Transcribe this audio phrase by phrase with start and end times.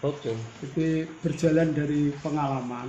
[0.00, 0.32] Oke.
[0.64, 2.88] Jadi berjalan dari pengalaman,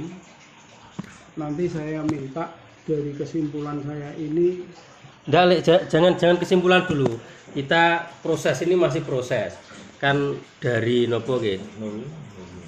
[1.35, 2.55] nanti saya minta
[2.87, 4.63] dari kesimpulan saya ini
[5.27, 7.19] ja- jangan jangan kesimpulan dulu.
[7.51, 9.59] Kita proses ini masih proses.
[9.99, 11.59] Kan dari nopo nggih?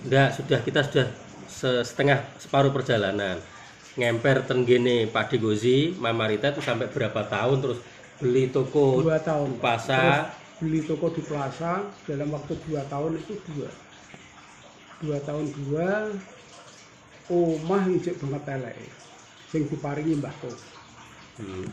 [0.06, 1.08] Enggak, sudah kita sudah
[1.48, 3.40] se- setengah separuh perjalanan.
[3.96, 7.80] Ngemper tenggene Pak Degozi, Mamarita itu sampai berapa tahun terus
[8.20, 10.34] beli toko dua tahun Plaza.
[10.64, 13.68] beli toko di plaza dalam waktu dua tahun itu dua
[15.04, 16.16] dua tahun dua
[17.28, 18.78] omah ijek banget telek
[19.52, 20.58] sing diparingi Mbah Kong.
[21.38, 21.66] Hmm,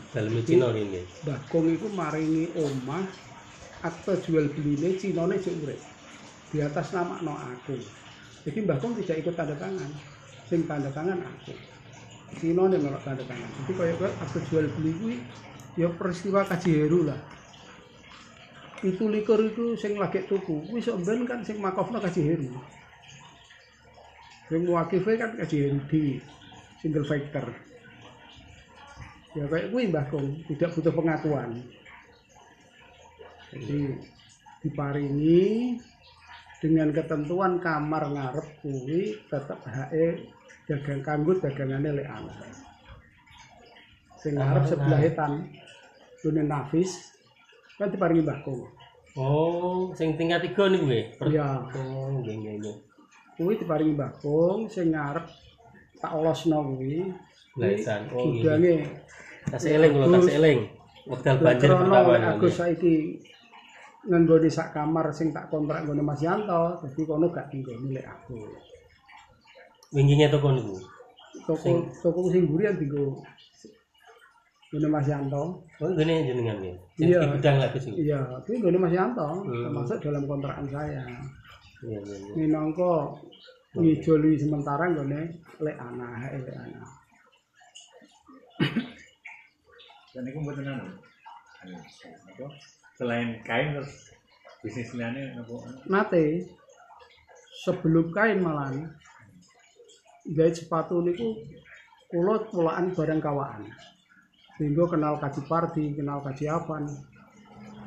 [0.45, 1.01] Cina ini.
[1.25, 3.07] Mbah Kong itu maringi omah
[3.81, 5.79] akte jual beline Cinone jek urip.
[6.51, 7.79] Di atas nama no aku.
[8.45, 9.89] Jadi Mbah Kong tidak ikut tanda tangan.
[10.45, 11.55] Sing tanda tangan aku.
[12.37, 13.49] Cinone ngelok tanda tangan.
[13.63, 15.15] Jadi kayak kayak akte jual beli kuwi
[15.79, 17.17] ya peristiwa kaji heru lah.
[18.85, 20.69] Itu likur itu sing lagi tuku.
[20.69, 22.51] Kuwi sok ben kan sing makofno kaji heru
[24.51, 25.39] sing muakife kan
[25.87, 26.19] di
[26.83, 27.55] single factor.
[29.31, 31.55] Ya kayak kuwi Mbah Kong tidak butuh pengakuan.
[33.55, 33.95] Jadi
[34.59, 35.79] diparingi
[36.59, 40.27] dengan ketentuan kamar ngarep kuwi tetap HE
[40.67, 42.35] dagang kanggo dagangane lek ana
[44.21, 45.49] sing ngarep sebelah etan
[46.21, 47.15] Dunia Nafis
[47.79, 48.61] kan diparingi Mbah Kong.
[49.15, 51.01] Oh, sing tingkat tiga nih gue.
[51.33, 51.65] iya.
[51.65, 52.90] Oh, nggih nggih.
[53.41, 55.25] Kuwi diparingi Kong sing ngarep
[55.97, 57.09] tak olosno kuwi
[57.57, 58.07] Blaisan.
[58.15, 58.85] Oh, gudange
[59.41, 60.59] Tasih eling kula tasih eling.
[61.09, 62.13] Wekdal banjir pertama.
[62.15, 63.17] Agus saiki
[64.05, 68.37] nganggone sak kamar sing tak kontrak nggone Mas Yanto, dadi kono gak dinggone lek aku.
[69.91, 70.77] Winginge toko niku.
[71.43, 73.19] Toko Sing- toko sing burian dinggo
[74.71, 75.65] nggone Mas Yanto.
[75.81, 76.73] Oh, ngene jenengan ya.
[77.01, 77.19] Iya.
[77.19, 77.93] di gudang lagi sing.
[77.97, 79.67] Iya, kuwi nggone Mas Yanto, Hmm.
[79.67, 81.01] termasuk dalam kontrakan saya.
[81.81, 82.33] Iya, iya, iya.
[82.37, 83.17] Minangka
[83.73, 85.21] ngijoli sementara nggone
[85.65, 86.81] lek ana, hae lek ana.
[90.11, 90.87] Dan itu mboten anu.
[91.63, 91.77] Anu,
[92.29, 92.47] apa?
[92.99, 94.13] Selain kain terus
[94.61, 95.55] bisnis liane apa?
[95.89, 96.45] Nate
[97.65, 98.93] sebelum kain malan
[100.27, 101.41] jahit sepatu niku
[102.11, 103.65] kula pulaan barang kawaan.
[104.59, 106.85] Sehingga kenal kaji pardi, kenal kaji avan.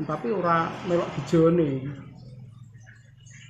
[0.02, 2.02] Tapi ora melok bijone.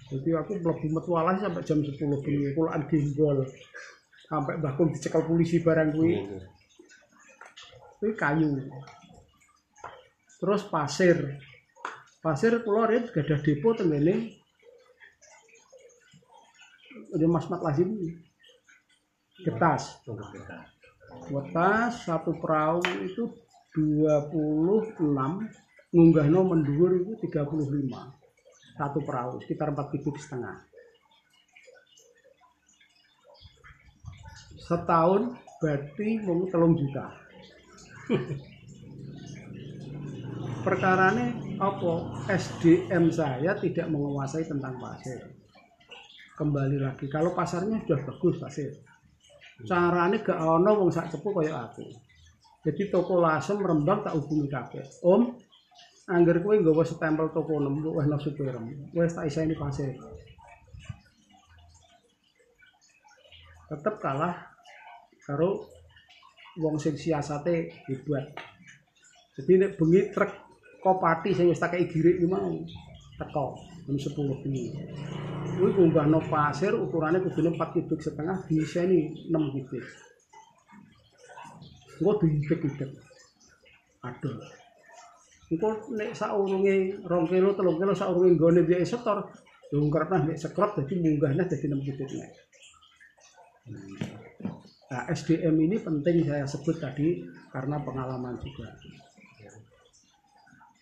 [0.04, 3.40] Jadi aku mlebu metu alas sampai jam 10 bengi pulaan gimbol.
[4.28, 6.12] Sampai bahkan dicekel polisi barang Iya, kuwi.
[6.12, 6.40] iya.
[8.00, 8.50] Kuwi kayu.
[10.40, 11.40] Terus pasir.
[12.20, 14.32] Pasir kula rit gadah depo tenggene
[17.14, 17.94] ada Mas Mat Lazim
[19.44, 20.00] getas.
[21.30, 23.28] Wetas satu perahu itu
[23.76, 24.34] 26
[25.94, 28.23] ngunggahno mendur itu 35
[28.74, 30.66] satu perahu sekitar 4 kubik setengah.
[34.64, 37.06] Setahun berarti mau telung juta.
[40.64, 42.24] Perkarane apa?
[42.32, 45.20] SDM saya tidak menguasai tentang pasir.
[46.34, 48.72] Kembali lagi kalau pasarnya sudah bagus pasir.
[49.68, 51.86] Carane gak ono wong sak cepu kaya aku.
[52.64, 54.82] Jadi toko lasem rembang tak hubungi kabeh.
[55.04, 55.36] Om
[56.04, 59.96] angger kowe nggawa stempel toko nem wis nang supirem wis tak iseni pasir.
[63.72, 64.36] Tetep kalah
[65.24, 65.64] karo
[66.60, 68.36] wong sing siasate hebat.
[69.34, 70.32] Jadi nek bengi truk
[70.84, 72.52] kopati sing wis tak kei girik iki mau
[73.16, 73.56] teko
[73.88, 74.76] jam 10 bengi.
[75.56, 79.84] Kuwi kunggahno pasir ukurane kudune 4 kubik setengah diseni 6 kubik.
[81.96, 82.90] Engko diitik-itik
[84.04, 84.36] aduh
[85.54, 89.30] engko nek saurunge 2 kilo 3 kilo saurunge nggone dia setor
[89.70, 92.30] dongkrapna nek sekrop dadi munggahnya dadi 6 kubik nek
[94.94, 98.70] Nah, SDM ini penting saya sebut tadi karena pengalaman juga.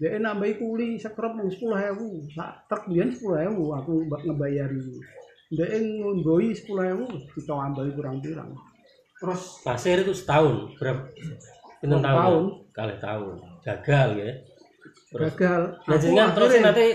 [0.02, 4.82] Dia nambahi kuli yang sepuluh hewu, sak truk sepuluh hewu, aku mbak ngebayari.
[5.54, 8.50] Dia ngunggoi sepuluh hewu, kita ambil kurang kurang.
[9.22, 11.06] Terus pasir itu setahun berapa?
[11.78, 12.18] Pinten tahun?
[12.18, 12.44] tahun?
[12.74, 13.34] Kali tahun.
[13.62, 14.30] Gagal ya.
[15.12, 15.62] Gagal.
[15.84, 16.86] Nah, jenengan terus nanti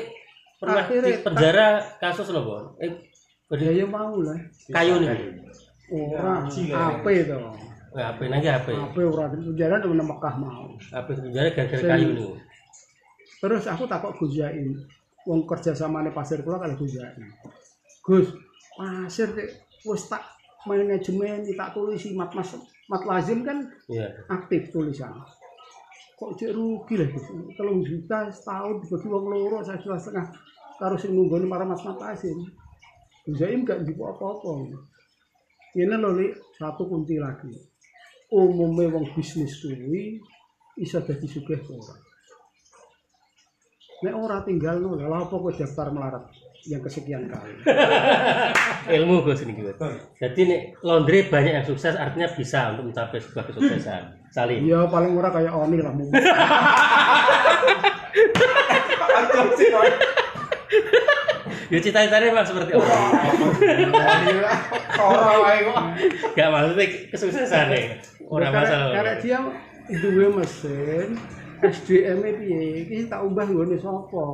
[0.58, 1.68] pernah akhirnya- di penjara
[2.02, 2.66] kasus loh, Bon.
[2.82, 2.92] Eh,
[3.48, 4.36] Ya ya mau lah.
[4.68, 5.40] kayu nih.
[5.88, 7.38] Orang apa itu?
[7.96, 8.70] Apa lagi apa?
[8.92, 10.68] Apa orang di penjara di Mekah mau.
[10.92, 12.28] Apa di penjara gara-gara kayu nih?
[13.40, 14.76] Terus aku takut gujain.
[15.24, 17.16] Wong kerja sama nih pasir kula kalau gujain.
[18.04, 18.28] Gus,
[18.76, 19.32] pasir
[19.84, 20.24] wis tak
[20.66, 22.52] manajemen tak tulisi mat mas
[22.88, 24.12] mat lazim kan Iya.
[24.28, 25.16] aktif tulisan.
[26.18, 27.10] Kok cek rugi lah.
[27.54, 30.28] Telung juta setahun dibagi wong loro saya juta setengah
[30.82, 32.42] karo sing nunggoni para mas mat lazim.
[33.38, 34.66] Zaim gak njupuk apa-apa.
[35.78, 37.54] Ini Lik, satu kunci lagi.
[38.34, 40.18] Umumnya wong bisnis kuwi
[40.82, 42.07] iso dadi sugih apa ora.
[43.98, 46.24] Nek ora tinggal nol, lha apa kok daftar melarat
[46.70, 47.50] yang kesekian kali.
[49.02, 49.74] ilmu Gus ini Gus.
[50.22, 54.30] Jadi nih laundry banyak yang sukses artinya bisa untuk mencapai sebuah kesuksesan.
[54.30, 54.70] Salim.
[54.70, 56.14] Iya paling ora kayak Oni lah mungkin.
[61.68, 62.88] Ya cita-citanya memang seperti apa?
[65.04, 65.78] Ora wae kok.
[66.32, 67.86] Gak maksudnya kesuksesan nih.
[68.24, 68.94] Orang Karena- masalah.
[68.96, 69.40] Karena dia
[70.00, 71.20] duwe mesin
[71.58, 74.26] SDM -e piye iki tak umbah nggone sapa?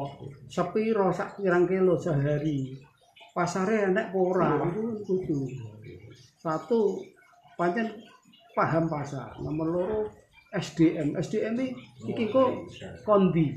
[0.51, 2.75] Sepiro sak pirang kilo sehari.
[3.31, 5.47] Pasare enek apa ora itu.
[6.35, 6.99] Satu
[7.55, 7.87] pancen
[8.51, 9.39] paham pasar.
[9.39, 9.99] Nomor loro
[10.51, 11.15] SDM.
[11.15, 11.67] SDM -e
[12.11, 12.67] iki kok
[13.07, 13.55] kondi.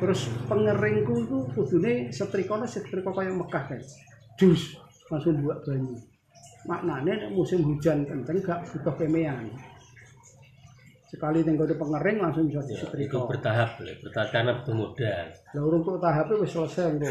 [0.00, 4.00] Terus pengeringku itu kudune setrikane setrika kaya Mekah guys.
[4.34, 4.74] Dus
[5.12, 5.94] langsung buat banyu.
[6.66, 9.48] Maknanya nek musim hujan kenceng gak butuh kemean.
[11.10, 13.26] Sekali tinggal di pengering langsung bisa Ya, itu disetrika.
[13.26, 13.98] bertahap, Le.
[13.98, 15.26] bertahap karena butuh modal.
[15.50, 17.06] Lah urung kok tahapnya wis selesai engko.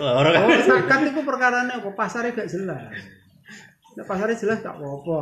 [0.00, 1.90] Orang Oh, zakat itu perkarane apa?
[1.92, 2.82] Pasarnya gak jelas.
[3.92, 5.20] Nek pasarnya jelas gak apa-apa.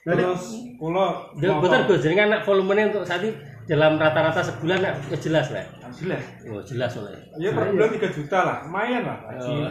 [0.00, 0.42] Terus
[0.76, 1.06] kula
[1.36, 2.00] Ya, betul Gus.
[2.00, 3.34] Jadi kan nak volumenya untuk saat ini
[3.66, 5.64] dalam rata-rata sebulan nak ya jelas lah.
[5.92, 6.22] jelas.
[6.46, 7.18] Oh, jelas oleh.
[7.36, 9.18] Ya per bulan 3 juta lah, lumayan lah.
[9.36, 9.70] Oh.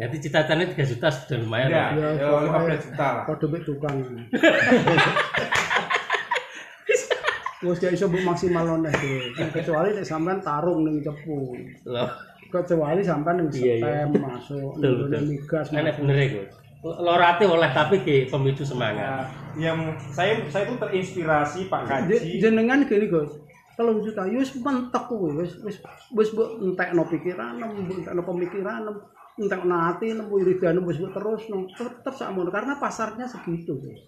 [0.00, 1.88] Jadi cita-citanya 3 juta sudah lumayan Ya, lah.
[1.92, 3.24] Ya, ya pokoknya- 15 juta lah.
[3.24, 3.96] padha mek tukang.
[7.60, 9.20] Wes gak iso mbok maksimal neh tuh.
[9.52, 11.52] Kecuali nek sampean tarung ning cepu.
[11.84, 12.08] Loh,
[12.48, 14.08] Kecuali sampean ning Iya, iya.
[14.08, 15.68] setem masuk ning migas.
[15.68, 15.94] Masuk.
[16.00, 16.52] bener ya Gus.
[16.80, 18.96] Lorate oleh tapi ke pemicu semangat.
[18.96, 19.76] Nah, yang
[20.08, 22.40] saya saya itu terinspirasi Pak Haji.
[22.40, 23.36] jenengan gini Gus
[23.70, 25.80] kalau juta ya wis mentek kuwi wis wis
[26.12, 28.84] wis entekno pikiran entekno pemikiran
[29.38, 34.00] entekno ati nemu wiridan wis mbok terus tetep sakmono karena pasarnya segitu Gus.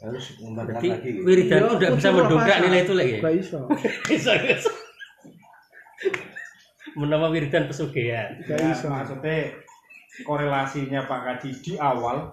[0.00, 3.12] harus Jadi mengembangkan lagi wiridan Iya, itu udah bisa kudu mendongkrak nilai itu lagi.
[3.20, 3.58] Gak iso.
[4.08, 4.64] Bisa Gus.
[6.96, 8.28] Menambah wiridan pesugihan.
[8.48, 8.86] Gak Ya, iso.
[8.88, 9.36] maksudnya
[10.24, 12.32] korelasinya Pak Haji di awal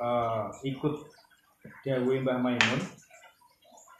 [0.00, 0.94] eh, ikut
[1.84, 2.80] Dawe Mbah Maimun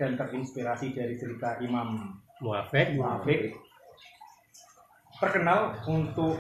[0.00, 2.96] dan terinspirasi dari cerita Imam Muafek.
[2.96, 3.54] Muafik
[5.20, 6.34] terkenal untuk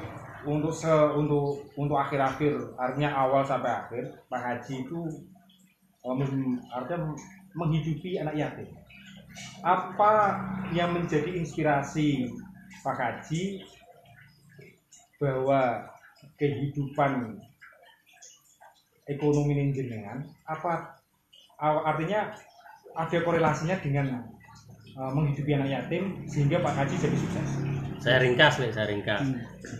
[0.46, 5.00] untuk se untuk untuk akhir-akhir artinya awal sampai akhir Pak Haji itu
[6.02, 7.14] mem- artinya
[7.54, 8.68] menghidupi anak yatim.
[9.62, 10.38] Apa
[10.74, 12.28] yang menjadi inspirasi
[12.82, 13.64] Pak Haji
[15.22, 15.86] bahwa
[16.36, 17.38] kehidupan
[19.06, 20.98] ekonomi ini jenengan apa
[21.62, 22.34] artinya
[22.92, 24.26] ada korelasinya dengan
[24.96, 27.48] uh, menghidupi anak yatim sehingga Pak Haji jadi sukses.
[28.02, 29.22] Saya ringkas nih, saya ringkas.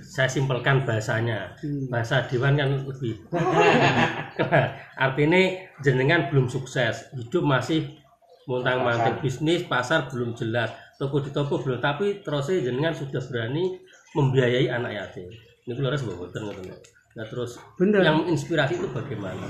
[0.06, 1.59] Saya simpelkan bahasanya.
[1.59, 1.91] Hmm.
[1.91, 3.19] Bahasa Dewan kan lebih.
[5.05, 5.43] Artinya
[5.82, 7.99] jenengan belum sukses, hidup masih
[8.47, 10.70] montang manting bisnis, pasar belum jelas,
[11.03, 13.82] toko di toko belum, tapi terusnya jenengan sudah berani
[14.15, 15.26] membiayai anak yatim.
[15.67, 16.67] Ini keluar sebuah boten ngoten.
[17.12, 18.00] Nah terus Bener.
[18.06, 19.44] yang inspirasi itu bagaimana?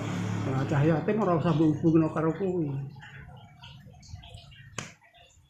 [0.50, 2.68] Nah, cahaya yatim ora usah hubungno karo kuwi.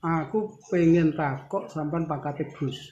[0.02, 2.90] Aku pengen takok sampean pangkate Gus.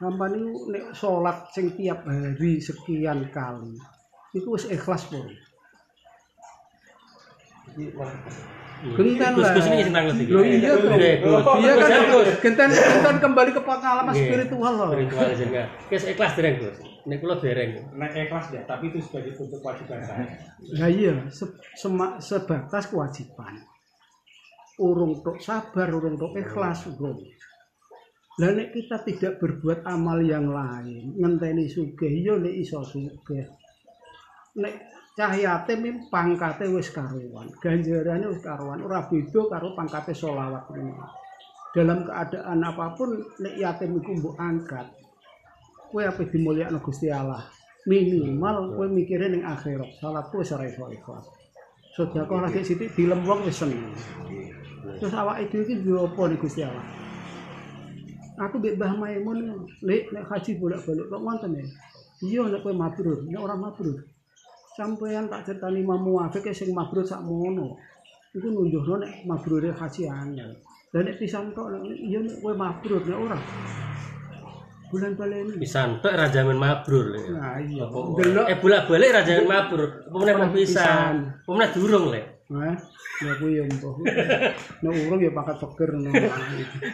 [0.00, 3.76] Sampean niku nek salat sing tiap hari sekian kali.
[4.32, 5.28] Iku wis ikhlas pun.
[8.96, 9.52] Genten lah.
[9.52, 10.88] Loh iya tuh.
[10.96, 11.20] Iya.
[11.36, 12.00] Iya kan
[12.40, 14.90] genten genten kembali ke pengalaman spiritual loh.
[14.96, 15.68] Spiritual jenengan.
[15.92, 16.80] Kes ikhlas dereng, Gus.
[17.04, 17.92] Nek kula dereng.
[17.92, 20.32] Nah ikhlas ya, tapi itu sebagai bentuk kewajiban saya.
[20.80, 21.28] Nah iya,
[21.76, 23.68] sebatas kewajiban.
[24.78, 27.18] Urung tok sabar, urung tok ikhlas, urung.
[28.38, 33.50] Lah nek kita tidak berbuat amal yang lain, ngenteni sugih, ya nek iso sugih.
[34.62, 34.74] Nek
[35.18, 40.94] cah yatim iki pangkate wis karuan, ganjarane wis karuan, ora beda karo pangkate sholawat ini.
[41.74, 44.86] Dalam keadaan apa pun, nek yatim iku mbok angkat,
[45.90, 47.42] kowe apa dimulyakno Gusti Allah.
[47.90, 51.26] Minimal kowe mikire ning akhirat, salatku wis ora iso ikhlas.
[51.98, 53.82] Sedekah lagi sithik dilem wong wis seneng.
[55.02, 56.86] Terus awake dhewe iki duwe apa ning Gusti Allah?
[58.38, 61.66] Aku mbek Mbah Maimun, lek nek haji bolak-balik kok ngoten ya.
[62.22, 63.98] Iya nek kowe mabrur, nek ora mabrur.
[64.78, 67.74] Sampeyan tak critani Imam Muafik sing mabrur sakmono.
[68.30, 70.54] Iku nunjukno nek mabrure haji angel.
[70.94, 73.38] Lah nek pisan tok iya nek kowe mabrur nek ora.
[74.88, 75.54] Bulan baleni.
[75.60, 77.12] Pisan tok ra jamin mabrur.
[77.12, 77.20] Le.
[77.32, 77.84] Nah iya.
[77.88, 79.90] Delok Eh bolak-balik ra jamin mabrur.
[80.08, 81.14] Meneh mau Pisan.
[81.44, 82.38] meneh durung, Le?
[82.48, 82.72] Nah,
[83.20, 83.94] ya kuwi ya mbah.
[84.82, 86.28] Nek urung ya pakat peger ngono.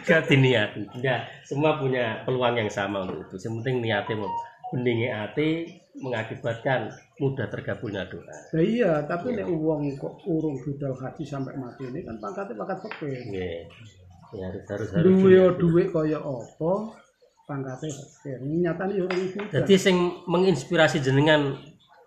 [0.03, 4.31] gak diniati enggak semua punya peluang yang sama untuk itu yang penting niatnya mau
[4.75, 5.49] beningi hati
[5.95, 6.91] mengakibatkan
[7.23, 12.03] mudah tergabungnya doa Nah iya, tapi nek wong kok urung budal haji sampai mati ini
[12.03, 13.19] kan pangkatnya pakat peger.
[13.31, 13.59] Nggih.
[14.35, 16.73] ya harus harus harus Duwe duwe kaya apa
[17.45, 18.39] pangkatnya peger.
[18.41, 19.05] Nyatane yo
[19.53, 21.53] jadi sing menginspirasi jenengan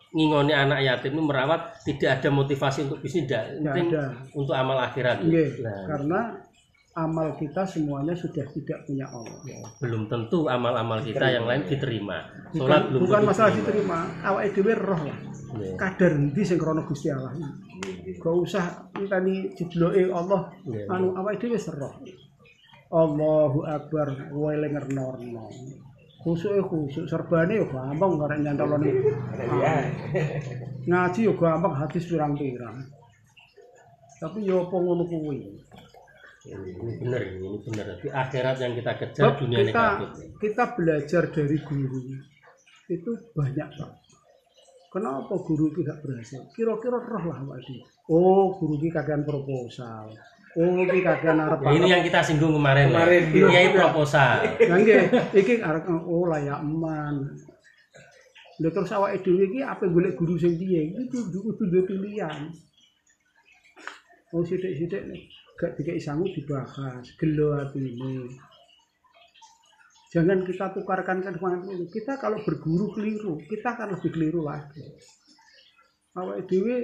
[0.08, 3.92] ngingoni anak yatim itu merawat tidak ada motivasi untuk bisnis tidak penting
[4.32, 6.20] untuk amal akhirat Nggih, Nah, karena
[6.96, 9.36] amal kita semuanya sudah tidak punya Allah.
[9.78, 13.98] belum tentu amal-amal kita yang lain diterima Bukan, sholat belum bukan masalah diterima.
[14.24, 15.18] awake dhewe roh lah.
[15.48, 15.72] Nggih.
[15.76, 17.32] Kadar endi sing krana Gusti Allah.
[18.18, 18.64] Gak usah
[18.96, 20.40] entani jebloke Allah,
[20.88, 21.92] anu awake dhewe roh.
[22.88, 25.44] Allahu Akbar, weling ngernorno.
[26.18, 28.90] Khusuke khusuk, serbane yo gampang karek nyantolone.
[30.88, 32.84] Ngaji yo gampang hadis pirang-pirang.
[34.18, 35.38] Tapi yo apa ngono kuwi?
[36.48, 41.22] ini benar ini benar di akhirat yang kita kejar Sebab dunia kita negatif kita belajar
[41.28, 42.00] dari guru
[42.88, 43.92] itu banyak pak.
[44.88, 46.40] Kenapa guru tidak berhasil?
[46.56, 47.60] Kira-kira roh lah Pak.
[48.08, 50.16] Oh guru ini kagian proposal.
[50.56, 53.68] Oh ini kagian arep Ya, ini yang kita singgung kemarin Kemarin, ya.
[53.74, 55.02] Proposal Nah, nggih,
[55.36, 57.36] iki arep oh layak eman.
[58.58, 60.90] Lha terus awake dhewe iki apa golek guru sing piye?
[60.90, 62.50] Iki kudu kudu pilihan.
[64.34, 65.04] Oh sithik-sithik
[65.58, 68.30] gak dikei sangu dibahas, gelo atine.
[70.10, 71.86] Jangan kita tukarkan kan itu.
[71.92, 74.82] Kita kalau berguru keliru, kita akan lebih keliru lagi.
[76.18, 76.76] Awake dhewe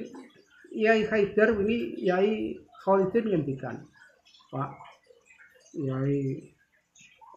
[0.74, 2.54] Yai Haidar ini Yai
[2.84, 3.80] Khalidin ngendikan,
[4.52, 4.70] Pak,
[5.80, 6.36] Yai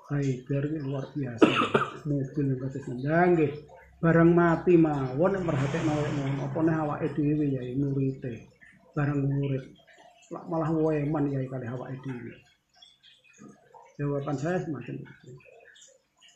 [0.08, 1.48] Haidar ini luar biasa.
[2.08, 3.52] Mobil kata sendang nggih.
[3.98, 5.90] Barang mati mawon yang merhatekno
[6.38, 8.46] apa nih awake dhewe ya murite
[8.94, 9.74] barang murid
[10.30, 12.34] Lah malah weman ya kali awake dhewe.
[13.98, 15.32] Jawaban saya semacam itu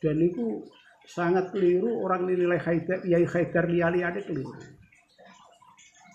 [0.02, 0.66] dan itu
[1.06, 4.52] sangat keliru orang nilai Haidar Yai Haidar liali-liali keliru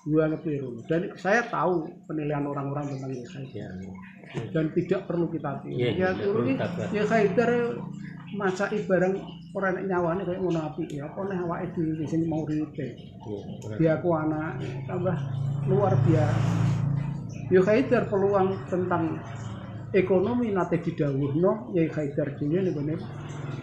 [0.07, 3.91] gua keliru dan saya tahu penilaian orang-orang tentang Yai Haidar ya.
[4.55, 5.75] dan tidak perlu kita tiru.
[5.75, 6.55] Iya, ya tidak tiru perlu ini
[6.95, 7.51] ya Haidar
[8.35, 9.13] macai barang
[9.55, 12.87] ora nek nyawane kayak ngono apik ya apa nek awake dhewe sing mau rite.
[12.95, 13.77] Ya, benar.
[13.79, 14.51] Dia aku anak
[14.87, 15.17] tambah
[15.67, 16.41] luar biasa.
[17.47, 19.19] Ya Haidar peluang tentang
[19.95, 22.99] ekonomi nate didhawuhno ya Haidar dhewe nek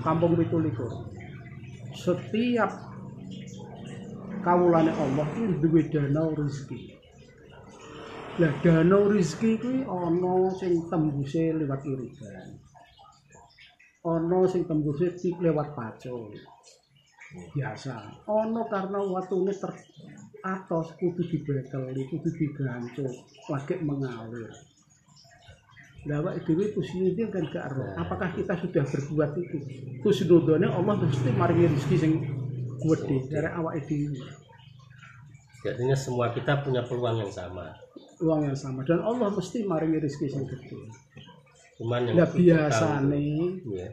[0.04, 0.76] kampung 17.
[1.94, 2.93] Setiap
[4.44, 7.00] kawulane Allah itu duwe danau rezeki.
[8.38, 12.60] Lah danau rezeki kuwi ana sing tembuse lewat irigan.
[14.04, 16.36] Ana sing tembuse lewat pacul.
[17.56, 17.96] Biasa.
[18.28, 19.72] Ana karena watune ter
[20.44, 23.10] atos kudu dibekel, kudu digancuk,
[23.48, 24.52] lagi mengalir.
[26.04, 27.96] Lah awake dhewe itu kan gak ero.
[27.96, 29.56] Apakah kita sudah berbuat itu?
[30.04, 32.12] Kusnudone Allah mesti maringi rezeki sing
[32.84, 34.20] gede dari awake dhewe.
[35.64, 37.72] Artinya semua kita punya peluang yang sama.
[38.20, 40.76] Uang yang sama dan Allah mesti maringi rezeki sing gede.
[41.80, 43.24] Cuman yang tahu- biasane
[43.64, 43.88] ya,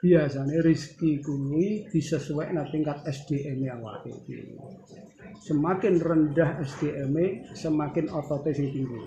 [0.00, 4.56] biasanya rezeki kuwi disesuaikan tingkat SDM yang awake dhewe.
[5.40, 7.16] Semakin rendah SDM
[7.52, 9.00] semakin ototnya sing tinggi.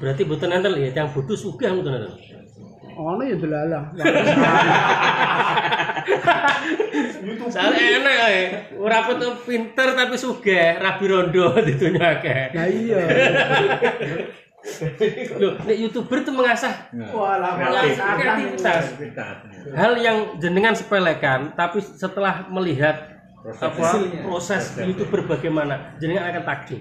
[0.00, 2.12] berarti butuh nanti ya yang butuh sugih butuh nanti.
[2.92, 3.84] Ono ya delalah.
[7.22, 8.28] Soalnya enak ya,
[8.74, 12.44] ora betul pinter tapi sugih, rabi rondo ditunya akeh.
[12.50, 13.02] Nah iya.
[15.42, 17.98] Loh, nek youtuber itu mengasah Walah Kreatif.
[17.98, 18.82] kreativitas.
[19.74, 23.10] Hal yang jenengan sepelekan, tapi setelah melihat
[23.42, 24.22] apa Hasilnya.
[24.22, 26.78] proses youtuber bagaimana, jenengan akan takjub.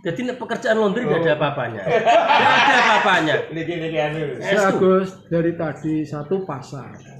[0.00, 3.34] Jadi nek pekerjaan laundry tidak ada apa-apanya, tidak ada apa-apanya.
[3.52, 4.20] Ini anu.
[4.40, 7.19] Bagus dari tadi satu pasar.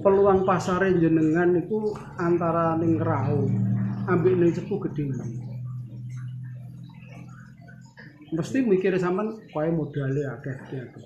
[0.00, 3.44] Peluang pasar jenengan itu antara ning rau
[4.08, 5.12] ambil ning cepu gede.
[8.30, 11.00] Mesti mikir sampean kowe modalnya akeh gitu.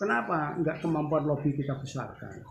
[0.00, 2.42] Kenapa enggak kemampuan lobby kita besarkan?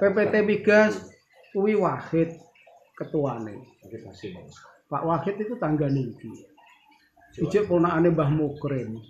[0.00, 0.94] PPT Migas
[1.50, 2.40] kuwi Wahid
[2.96, 3.58] ketuane.
[4.86, 6.30] Pak Wahid itu tangga niki.
[7.36, 9.02] Ijek ponakane Mbah Mukrim.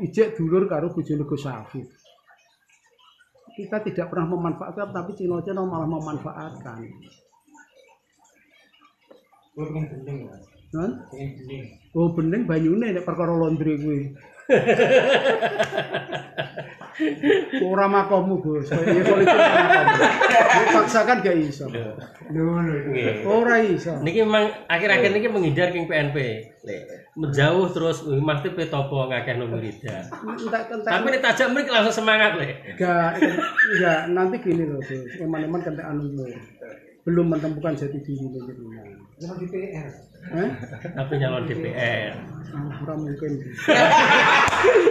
[0.00, 1.84] Ijek dulur karo bojone Gus Afif.
[3.52, 6.80] Kita tidak pernah memanfaatkan tapi Cina-Cina malah memanfaatkan.
[10.72, 10.90] Kan?
[11.92, 14.16] Oh bening banyune nek perkara laundry kuwi.
[17.62, 18.68] Ora makomu, Gus.
[18.68, 19.38] Ya politik.
[20.52, 21.64] Dipaksakan gak iso.
[21.68, 23.24] Nggih.
[23.24, 23.96] Ora iso.
[24.04, 26.16] Niki memang akhir-akhir niki menghindar king PNP.
[27.16, 30.04] Menjauh terus Mas Tipe topo ngakeh wiridan.
[30.08, 30.90] Entek entek.
[30.92, 32.46] Tapi ini tajam mriki langsung semangat le.
[32.76, 33.10] Enggak,
[33.76, 35.20] enggak, nanti gini loh, Gus.
[35.20, 36.12] Eman-eman kentek anu.
[37.02, 38.94] Belum menemukan jati diri lho jenengan.
[39.18, 40.11] Sama di PR.
[40.94, 42.14] Tapi nyalon DPR.
[42.52, 43.32] Ora mungkin.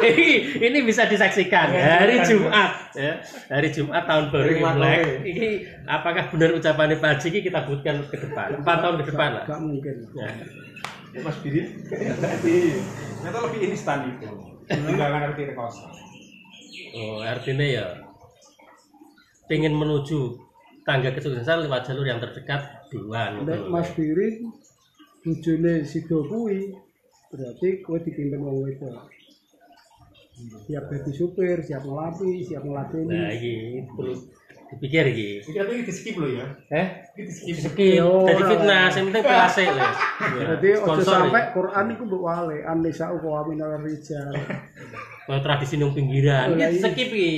[0.01, 3.21] ini, ini bisa disaksikan hari Jumat ya.
[3.53, 5.01] Hari Jumat tahun baru Imlek.
[5.21, 5.47] Ini
[5.85, 8.65] apakah benar ucapannya Pak Haji ini kita buktikan ke depan.
[8.65, 9.45] Empat tahun ke depan lah.
[9.45, 9.95] Enggak mungkin.
[10.17, 10.29] Ya.
[11.21, 11.65] Mas Bidin.
[11.85, 14.29] Ternyata lebih instan itu.
[14.65, 15.85] Tinggalkan arti rekosa.
[16.91, 17.87] Oh, artinya ya
[19.51, 20.39] pengen menuju
[20.87, 22.87] tangga kesuksesan lewat jalur yang terdekat.
[22.91, 23.91] Nek Mas
[25.21, 26.73] bojone Sido kuwi
[27.31, 29.07] berarti kowe dipimpin wong wedok.
[30.65, 33.37] Siap jadi supir, siap ngelapi, siap Nah, ngeladeni.
[33.37, 34.17] ini perlu
[34.73, 35.29] dipikir iki.
[35.45, 36.47] Jadi tapi ini di skip loh ya.
[36.73, 36.87] Eh?
[37.13, 37.55] Ini di skip.
[37.61, 38.49] Skip, jadi ora.
[38.49, 39.93] fitnah, yang penting PAC lah.
[40.41, 41.53] Jadi ojo Sponsor sampai iki.
[41.53, 44.33] Quran iku mbok wale, anisa uqa minal rijal.
[45.29, 46.87] Kalau tradisi nang pinggiran, lah, iki iya.
[46.89, 47.33] skip iki.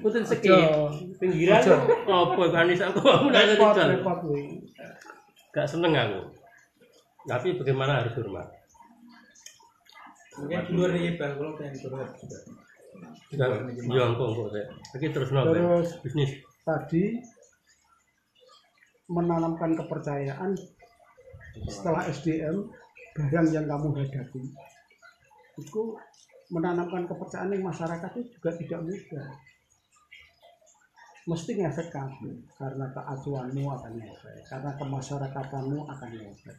[0.00, 0.50] Kudu skip.
[0.50, 0.88] Ojo.
[1.20, 1.74] Pinggiran Ojo.
[1.76, 4.90] kan aku aku nang Repot, rijal.
[5.52, 6.35] Gak seneng aku.
[7.26, 8.48] Tapi bagaimana harus hormat.
[10.36, 12.38] Mungkin di luar dari bang, kalau pengen curhat juga.
[13.90, 14.66] Yo engko engko saya.
[14.94, 15.50] Iki terus nopo.
[15.52, 16.32] Terus Bisnis.
[16.66, 17.02] tadi
[19.06, 20.50] menanamkan kepercayaan
[21.70, 22.66] setelah SDM
[23.14, 24.42] barang yang kamu hadapi
[25.56, 25.82] itu
[26.50, 29.28] menanamkan kepercayaan yang masyarakat itu juga tidak mudah
[31.26, 36.56] mesti ngefek kamu karena keacuanmu akan ngefek karena kemasyarakatanmu akan ngefek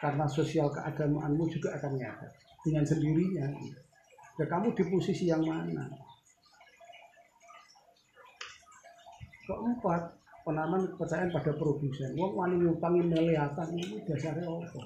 [0.00, 2.32] karena sosial keagamaanmu juga akan ngefek
[2.64, 3.46] dengan sendirinya.
[4.40, 5.84] Ya kamu di posisi yang mana?
[9.44, 10.02] Keempat
[10.40, 12.16] penanaman kepercayaan pada produsen.
[12.16, 14.80] Wong wani ngutangi miliatan ini dasarnya apa?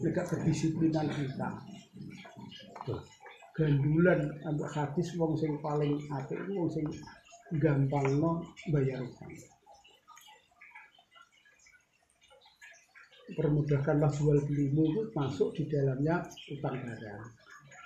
[0.00, 1.48] Tidak kedisiplinan kita.
[3.52, 6.88] Gandulan ambek hadis wong sing paling apik wong sing
[7.60, 8.40] gampang no
[8.72, 9.28] bayar utang
[13.34, 17.22] permudahkanlah jual belimu masuk di dalamnya utang barang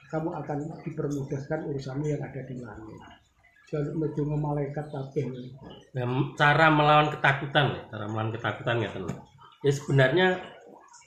[0.06, 3.00] kamu akan dipermudahkan urusanmu yang ada di langit
[3.66, 5.26] jangan mendungo malaikat kabeh
[5.96, 6.06] Nah,
[6.38, 9.16] cara melawan ketakutan, ya, cara melawan ketakutan ya teman.
[9.64, 10.26] Ya sebenarnya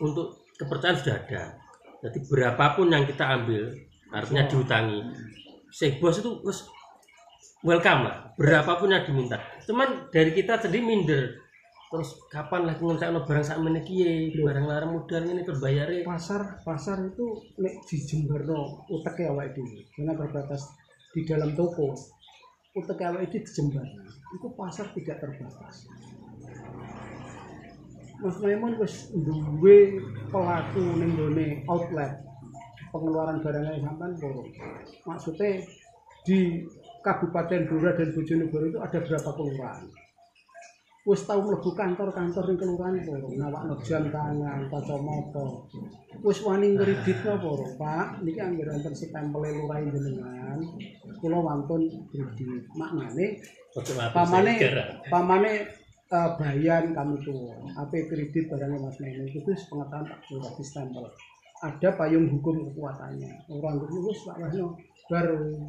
[0.01, 1.43] untuk kepercayaan sudah ada.
[2.03, 3.69] Jadi berapapun yang kita ambil,
[4.11, 4.99] artinya diutangi.
[5.69, 6.41] Si bos itu
[7.61, 9.37] welcome lah, berapapun yang diminta.
[9.63, 11.47] Cuman dari kita sendiri minder.
[11.89, 16.05] Terus kapan lagi ngontak barang sak meniki, barang larang modal ini terbayari.
[16.05, 17.25] pasar pasar itu
[17.57, 19.89] nek di Jemberno utek ya awake dhewe.
[19.97, 20.69] Karena terbatas
[21.17, 21.97] di dalam toko.
[22.77, 23.85] Utek awake dhewe di Jember
[24.37, 25.89] itu pasar tidak terbatas.
[28.21, 29.97] Mas Maimun wis duwe
[30.29, 32.21] pelaku ning outlet.
[32.93, 34.45] Pengeluaran barangnya sampean poro
[35.05, 35.61] maksudnya
[36.25, 36.65] di
[37.05, 39.85] Kabupaten Blora dan Bojonegoro itu ada berapa kelurahan
[41.07, 45.47] wis tau mlebu kantor-kantor ning kelurahan poro nawakno jam tangan kacamata
[46.19, 48.19] wis wani ngreditno poro Pak?
[48.19, 50.59] Niki anggere wonten stempel lurah jenengan
[51.23, 53.39] kula wantun kredit maknane
[54.11, 54.53] pamane
[55.07, 55.53] pamane
[56.09, 61.05] eh, bayan kami tuh apa kredit barangnya Mas Maimun itu wis pengetahuan Pak Lurah stempel.
[61.59, 63.51] Ada payung hukum kekuatannya.
[63.51, 64.79] Orang itu wis Wahno.
[65.11, 65.67] Baru.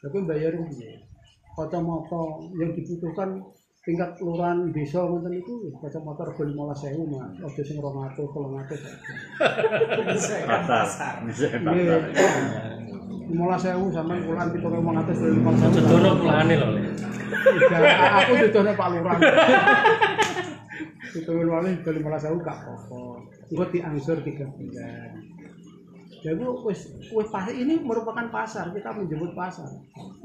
[0.00, 1.04] Tapi bayar piye?
[1.52, 2.22] Kacamata
[2.56, 3.44] yang dibutuhkan
[3.86, 8.74] tingkat kelurahan desa ngoten itu kacamata rego 15.000 Mas aja sing 200 300
[10.66, 11.86] pasar bisa Nggih.
[11.94, 12.82] pasar
[13.30, 16.68] 15.000 sampean kulan 7.500 dari 5.000 Sedono pulangane lho.
[17.46, 17.82] Enggak,
[18.26, 19.18] aku didone Pak Lurah.
[21.14, 21.70] Itu wali
[22.02, 23.22] malah saya gak apa-apa.
[23.50, 25.10] Gue diangsur tiga bulan.
[26.26, 26.80] Jadi wis
[27.14, 29.70] wis pas ini merupakan pasar kita menyebut pasar.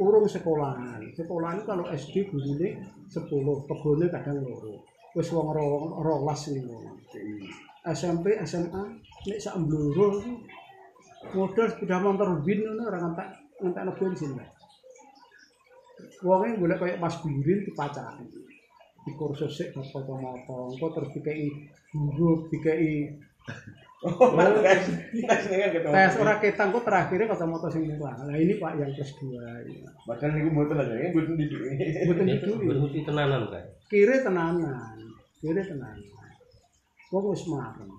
[0.01, 0.97] Urung sekolahan.
[1.13, 4.81] Sekolahan kalau SD gurune 10, kebone kadang loro.
[5.13, 6.73] Wis wong ro- rolas niku.
[7.85, 8.81] SMP, SMA
[9.29, 10.17] nek sak mbloro
[11.37, 13.27] modal sepeda motor bin ngono ora ngentak
[13.61, 14.33] ngentakno bensin.
[14.33, 14.49] Pak.
[16.25, 17.21] Wonge golek kaya Mas.
[19.01, 21.49] Di kursus sik bab kacamata, engko terus dikei
[21.93, 23.09] huruf, dikei
[24.01, 24.81] Oh, tes
[25.13, 25.93] tes ini kan ketemu.
[25.93, 28.17] tes ora ketang kok terakhirnya kacamata sing murah.
[28.25, 30.09] Nah ini Pak yang plus 2.
[30.09, 31.45] Padahal niku mboten aja, ini mboten di
[32.09, 32.51] Mboten Ini itu.
[32.65, 33.61] berhenti tenanan kan.
[33.85, 34.97] Kire tenanan.
[35.37, 36.01] Kire tenanan.
[37.13, 37.93] Wong wis marem.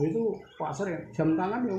[0.00, 1.76] Itu pasar ya jam tangan ya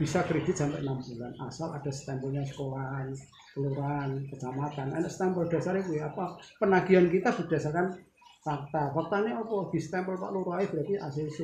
[0.00, 3.12] bisa kredit sampai enam bulan asal ada stempelnya sekolahan
[3.52, 8.00] kelurahan kecamatan ada stempel dasar itu ya apa penagihan kita berdasarkan
[8.40, 11.38] fakta faktanya apa di stempel Pak Lurah berarti ACC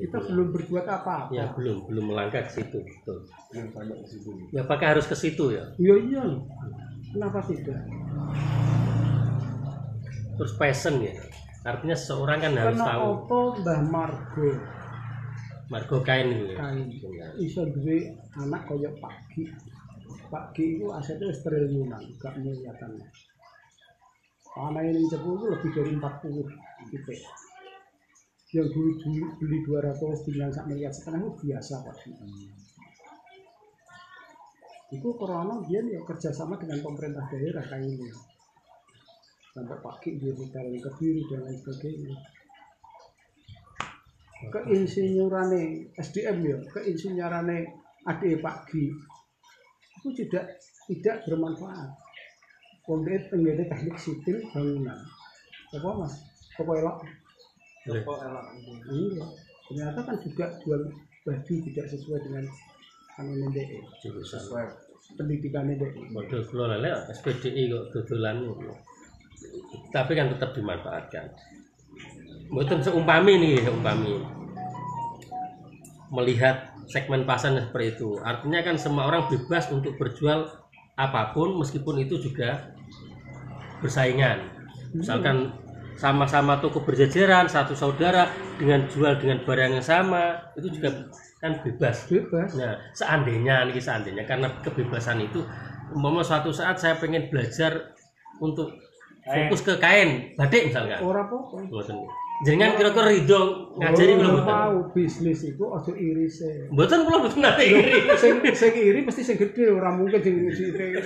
[0.00, 1.32] kita belum berbuat apa-apa.
[1.36, 3.18] Ya belum belum melangkah ke situ betul.
[4.08, 4.30] Situ.
[4.54, 5.64] ya apakah harus ke situ ya.
[5.76, 6.24] Iya iya.
[7.10, 7.78] Kenapa tidak?
[10.40, 11.12] Terus passion ya.
[11.60, 13.04] Artinya seseorang kan harus tahu.
[13.28, 14.50] apa Mbah Margo?
[15.68, 16.56] Margo kain itu ya.
[16.56, 16.88] Kain.
[17.36, 19.44] Iso duwe anak kaya Pak Gi
[20.32, 22.96] Pak Gi itu asetnya triliunan gak miliatan
[24.50, 27.12] Tanah yang cepu itu lebih dari 40 gitu
[28.50, 30.90] yang dulu dulu beli 200 tinggal sak miliar.
[30.90, 32.10] Setengah itu biasa Pak Gi
[34.90, 38.10] itu corona dia ya kerjasama dengan pemerintah daerah kayak ini.
[39.54, 42.14] Sampai Pak Ki dia ditaruh ke biru dan lain sebagainya.
[44.50, 47.58] Keinsinyurane SDM ya keinsinyurane
[48.02, 48.90] adik Pak Gi
[50.02, 50.58] itu tidak
[50.90, 51.94] tidak bermanfaat.
[52.82, 54.98] Pondok tenggene teknik sipil bangunan.
[55.70, 56.18] Apa mas?
[56.58, 57.06] Apa elok
[57.98, 59.26] iya.
[59.70, 60.82] Ternyata kan juga jual
[61.26, 62.44] baju tidak sesuai dengan
[63.18, 64.40] anu DE jurusan.
[64.40, 64.66] Sesuai.
[65.18, 68.46] pendidikan DE model kula lele SPDI kok dodolan
[69.90, 71.26] tapi kan tetap dimanfaatkan.
[72.50, 74.22] Mboten seumpami nih seumpami.
[76.10, 78.18] Melihat segmen pasar seperti itu.
[78.22, 80.50] Artinya kan semua orang bebas untuk berjual
[80.98, 82.74] apa pun meskipun itu juga
[83.78, 84.50] bersaingan.
[84.94, 85.54] Misalkan
[86.00, 91.12] sama-sama toko berjajaran satu saudara dengan jual dengan barang yang sama itu juga
[91.44, 92.08] kan bebas.
[92.08, 92.56] Bebas.
[92.56, 95.44] Nah, seandainya nih seandainya karena kebebasan itu
[95.92, 97.92] umpama suatu saat saya pengen belajar
[98.40, 98.72] untuk
[99.28, 100.72] fokus ke kain batik
[101.68, 101.96] Mboten.
[102.40, 103.40] Jenengan kira-kira ridho
[103.76, 104.48] ngajari kula Ora mboten.
[104.48, 107.84] tahu bisnis itu ojo iri sih Mboten kula mboten nate iri.
[108.16, 111.04] sing sing iri mesti sing gede ora mungkin sing sithik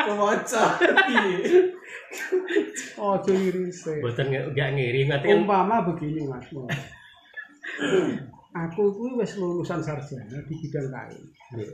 [0.00, 0.64] Kewaca.
[2.98, 5.36] ojo iri sih Mboten nge- nggak ngiri ngerti kan.
[5.38, 6.46] umpama begini mas
[8.50, 11.22] aku kuwi wis lulusan sarjana di bidang kain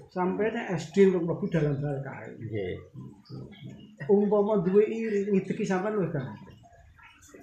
[0.07, 2.77] sampai SD untuk mlebu dalam hal kain Nggih.
[4.05, 6.29] Umpama duwe iri ngideki sampean wis kan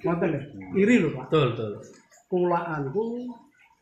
[0.04, 0.40] ngoten lho
[0.78, 1.26] iri lho Pak.
[1.32, 1.74] Betul, betul.
[2.30, 3.04] kulaanku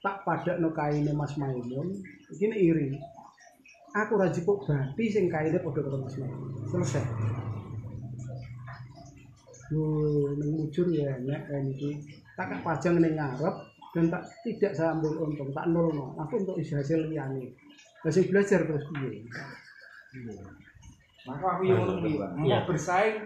[0.04, 1.88] tak padakno kaine Mas Maimun.
[2.32, 2.88] Iki iri.
[3.92, 6.52] Aku ra jipuk bathi sing kaine padha karo Mas Maimun.
[6.70, 7.06] Selesai.
[9.72, 12.04] Duh, ning mujur ya nek iki
[12.36, 13.56] tak pajang ning ngarep
[13.92, 17.52] dan tak tidak saya ambil untung tak nolno aku untuk isi hasil liyane
[18.08, 19.20] masih belajar terus piye
[21.22, 22.18] Maka aku yang ngono kuwi,
[22.50, 22.66] Iya.
[22.66, 23.18] bersaing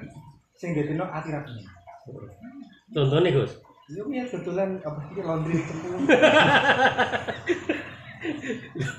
[0.55, 1.63] sing dadekno ati rabi.
[2.91, 3.53] Contohnya Gus.
[3.85, 5.87] Yo ya kebetulan apa iki laundry cepu.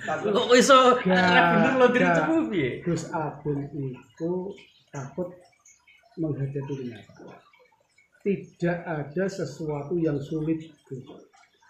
[0.07, 2.71] Kok iso Gak, ra bener laundry cepu piye?
[2.87, 4.33] Gus Abun itu
[4.95, 5.29] takut
[6.17, 7.37] menghadapi kenyataan.
[8.23, 11.05] Tidak ada sesuatu yang sulit Gus,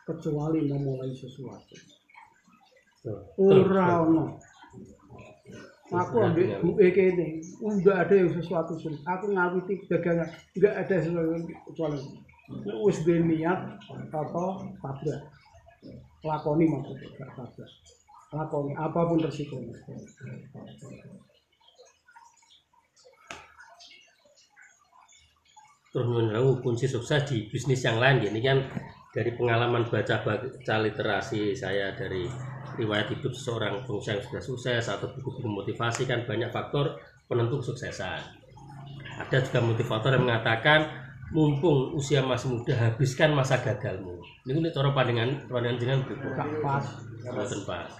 [0.04, 1.74] kecuali memulai sesuatu.
[3.00, 4.24] Tuh, Ora betul, ono.
[5.86, 8.98] Aku ambil bu kene, enggak ada yang sesuatu sulit.
[9.06, 10.26] Aku ngawiti dagangan,
[10.58, 11.98] enggak ada sesuatu yang kecuali
[12.46, 13.58] Nek wis duwe niat
[13.90, 15.22] atau tabrak.
[16.22, 17.70] Lakoni maksudnya, gak tabrak.
[18.30, 19.74] Lakoni apa pun resikonya.
[25.96, 28.68] terus menunggu kunci sukses di bisnis yang lain ini kan
[29.16, 32.28] dari pengalaman baca baca literasi saya dari
[32.76, 38.20] riwayat hidup seorang pengusaha yang sudah sukses atau buku-buku motivasi kan banyak faktor penentu kesuksesan.
[39.16, 40.86] Ada juga motivator yang mengatakan
[41.32, 44.20] mumpung usia masih muda habiskan masa gagalmu.
[44.46, 46.86] Ini ini cara pandangan pandangan jenengan berikut pas.
[47.66, 47.90] Pas.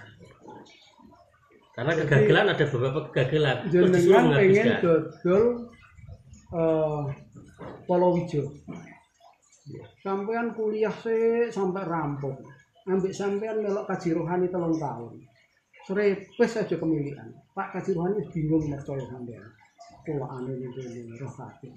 [1.75, 3.57] Karena kegagalan ada beberapa kegagalan.
[3.67, 4.79] Jenengan pengen menghabiskan?
[4.81, 5.43] dodol
[6.47, 7.03] eh
[7.87, 8.43] Polowijo.
[10.03, 12.37] Sampean kuliah sih sampai rampung.
[12.87, 15.19] Ambek sampean melok kaji rohani telung tahun.
[15.83, 17.27] Srepes aja kemilikan.
[17.51, 19.43] Pak kaji rohani bingung percaya sampean.
[20.07, 20.79] Kulaane niku
[21.19, 21.71] roh kabeh.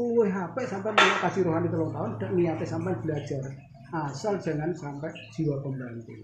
[0.00, 3.44] Uwe HP sampai melok kaji rohani telung tahun dan niatnya sampai belajar.
[3.92, 6.16] Asal jangan sampai jiwa pembantu.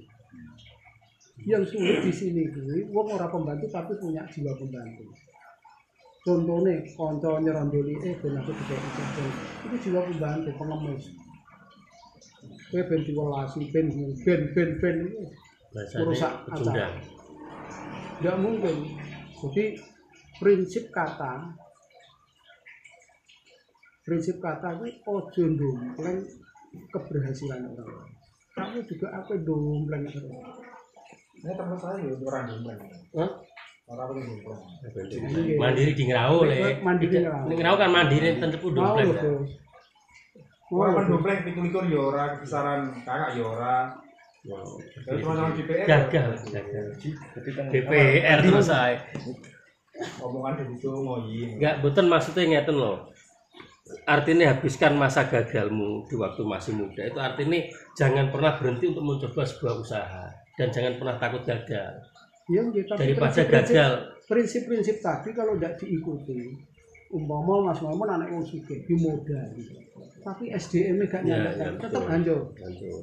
[1.45, 5.05] Yang sulit di sini kuwi wong ora pembantu tapi punya jiwa pembantu.
[6.27, 8.83] Contohnya, konco nyerondoli, eh ben aku ikut
[9.63, 11.26] Itu jiwa pembantu, pengemis.
[12.67, 13.87] Kowe ben diwelasi, ben
[14.27, 15.23] ben ben ben itu
[16.03, 16.99] merusak acara.
[18.19, 18.77] Tidak mungkin.
[19.37, 19.79] Jadi
[20.41, 21.55] prinsip kata
[24.03, 26.27] prinsip kata kuwi ojo ndompleng
[26.91, 28.13] keberhasilan orang lain.
[28.57, 30.27] Tapi juga apa ndompleng terus.
[31.37, 32.81] Ini teman saya ya orang Jombang.
[33.15, 33.31] Hah?
[33.87, 34.43] Orang yang
[35.63, 37.47] mandiri di ngerau le Mandiri ngerau.
[37.47, 38.83] Di ngerau kan mandiri tentu kudu
[40.67, 43.77] Dompleng pitu likur ya ora kisaran kakak ya ora.
[44.47, 46.27] Terus teman-teman DPR gagal
[47.71, 48.99] DPR saya
[50.21, 51.39] omongan dari itu ngoyi.
[51.57, 53.09] Enggak, betul maksudnya ngeten loh.
[54.07, 57.07] Artinya habiskan masa gagalmu di waktu masih muda.
[57.07, 57.59] Itu artinya
[57.95, 60.27] jangan pernah berhenti untuk mencoba sebuah usaha
[60.59, 61.95] dan jangan pernah takut gagal.
[62.47, 63.93] Iya, nggih, tapi daripada prinsip-prinsip- gagal.
[64.27, 66.39] Prinsip-prinsip tadi kalau tidak diikuti,
[67.17, 69.65] umpama Mas Mamun anak wong sugih dimodali.
[70.21, 72.11] Tapi SDM-nya gak Ya, nyampe, ya, tetap betul.
[72.13, 72.41] hancur.
[72.61, 73.03] Hancur.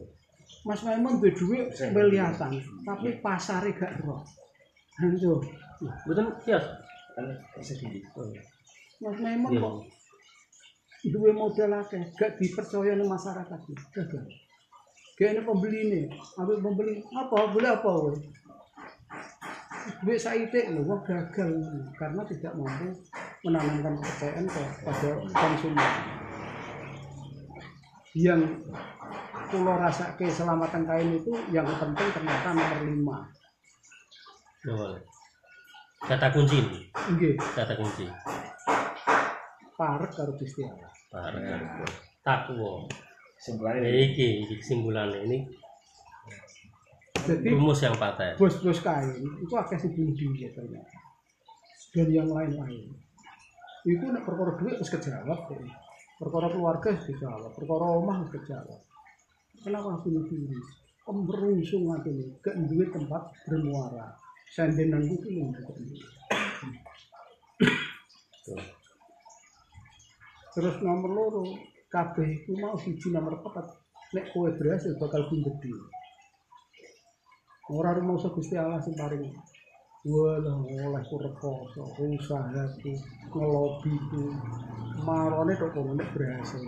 [0.64, 2.52] Mas Mamun duwe duit miliatan,
[2.86, 4.22] tapi pasarnya gak roh.
[5.02, 5.40] Hancur.
[6.06, 6.60] Betul, ya.
[7.14, 7.26] kan
[7.60, 8.04] sedih.
[9.02, 9.62] Mas Mamun Iya.
[9.62, 9.76] kok
[11.04, 13.60] duwe modal akeh, gak dipercaya ning masyarakat.
[13.92, 14.24] Gagal.
[15.14, 16.04] Kayaknya pembeli nih,
[16.36, 17.54] ambil pembeli apa?
[17.54, 17.92] Beli apa?
[17.92, 18.18] woy?
[20.00, 21.52] Duit saite lho, gagal
[21.94, 22.88] karena tidak mampu
[23.44, 25.90] menanamkan kepercayaan kepada konsumen.
[28.14, 28.42] Yang
[29.52, 33.18] pulau rasa keselamatan kain itu yang penting ternyata nomor lima.
[34.64, 35.04] Ya, boleh.
[36.04, 36.80] Kata kunci ini,
[37.36, 38.08] kata kunci.
[39.74, 40.92] parek karo Gusti Allah.
[41.10, 41.42] Parah.
[42.22, 42.86] Takwa.
[43.44, 45.38] Simpulannya Iki, iki kesimpulannya ini
[47.24, 48.36] Jadi rumus yang patah.
[48.40, 50.98] bos-bos kain itu sing bunuh diri ternyata
[51.96, 52.92] dan yang lain-lain
[53.84, 55.60] itu nek perkara duit wis kejawab kok
[56.16, 58.80] perkara keluarga wis dijawab perkara omah wis kejawab.
[59.64, 60.60] Kenapa bunuh diri
[61.04, 64.16] pemberungsung atine gak duwe tempat bermuara.
[64.56, 65.46] Sandenan ku lho
[70.54, 71.44] terus nomor loro
[71.90, 73.68] kabeh iku mau siji nomor papat
[74.14, 75.76] nek kowe berhasil bakal diri
[77.72, 79.24] Ora rumangsa Gusti Allah sing paring.
[80.04, 82.92] Walah oleh rekoso, usahaku,
[83.32, 84.36] ngelobiku.
[85.00, 86.60] Marone tok kono nek berhasil.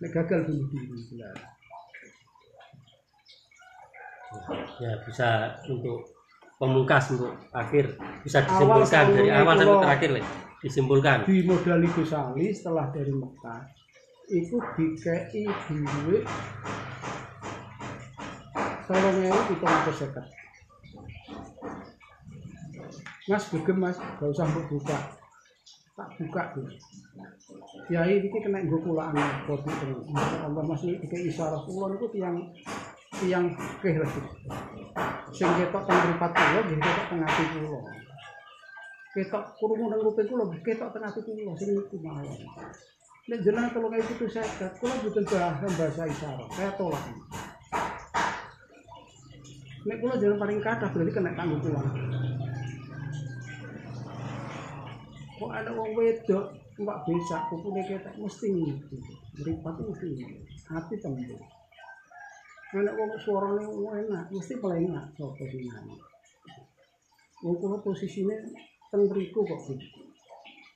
[0.00, 1.36] Nek gagal bunuh diri jelas.
[4.80, 6.08] Ya bisa untuk
[6.56, 10.22] pemungkas untuk akhir bisa Awal disimpulkan dari tahun awal itu sampai terakhir Le.
[10.64, 11.18] Disimpulkan.
[11.28, 13.62] Di modali Gus Ali setelah dari Mekah
[14.32, 16.24] itu dikei duit
[18.90, 20.39] ewu pitung atus seket.
[23.30, 24.98] Mas gegem mas, gak usah mbok buka.
[25.94, 26.66] Tak buka tuh.
[27.86, 29.14] Kiai ini kena nggo kulaan
[29.46, 30.02] kopi terus.
[30.42, 32.42] Allah mas ini dikei isyarah kula niku tiyang
[33.22, 34.08] tiyang fikih lho.
[35.30, 37.80] Sing ketok teng mripat kula nggih ketok teng ati kula.
[39.14, 42.38] Ketok krungu nang kuping kula ketok teng ati kula sing niku mawon.
[43.30, 46.48] Nek jenengan tolong itu tuh saya kula mboten bahasa bahasa isyarat.
[46.50, 47.04] Saya tolak.
[49.86, 51.82] Nek kula jangan paling kata berarti kena kanggo kula.
[55.40, 58.52] Kok ada wong wedok mbak besak kupune ketok mesti.
[59.40, 60.08] Mripat itu mesti
[60.68, 61.40] hati tembus.
[62.76, 63.64] Nek wong suarane
[64.04, 65.96] enak mesti pelengak sapa sing ngene.
[67.40, 68.36] Wong posisine
[68.92, 69.80] teng mriku kok.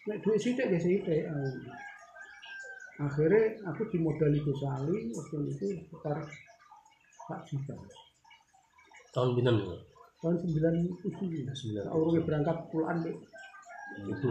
[0.08, 1.28] Nek duit sithik ya sithik.
[1.28, 1.52] eh.
[3.04, 7.74] Akhirnya aku dimodali Gus Ali waktu itu sekitar 4 juta.
[9.12, 9.76] Tahun pinten niku?
[10.24, 11.84] tahun 97 Sembilan.
[11.92, 13.12] Urungnya berangkat pulaan deh
[13.94, 14.28] Itu.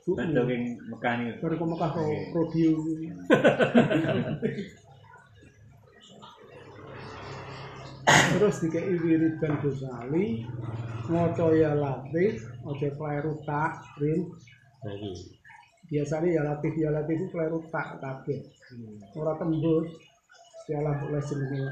[0.00, 1.36] ibu Bandung yang Mekah nih.
[1.38, 2.72] baru ke Mekah ke rodeo
[8.30, 10.42] terus dikei wiridan Gosali
[11.10, 14.30] ngoco ya latif ojo kleru tak rim
[14.80, 15.12] Nah, iki.
[15.92, 18.40] biasanya ya latif ya latif itu kleru tak kabeh
[19.14, 19.88] ora tembus
[20.64, 21.66] Sialah boleh jenenge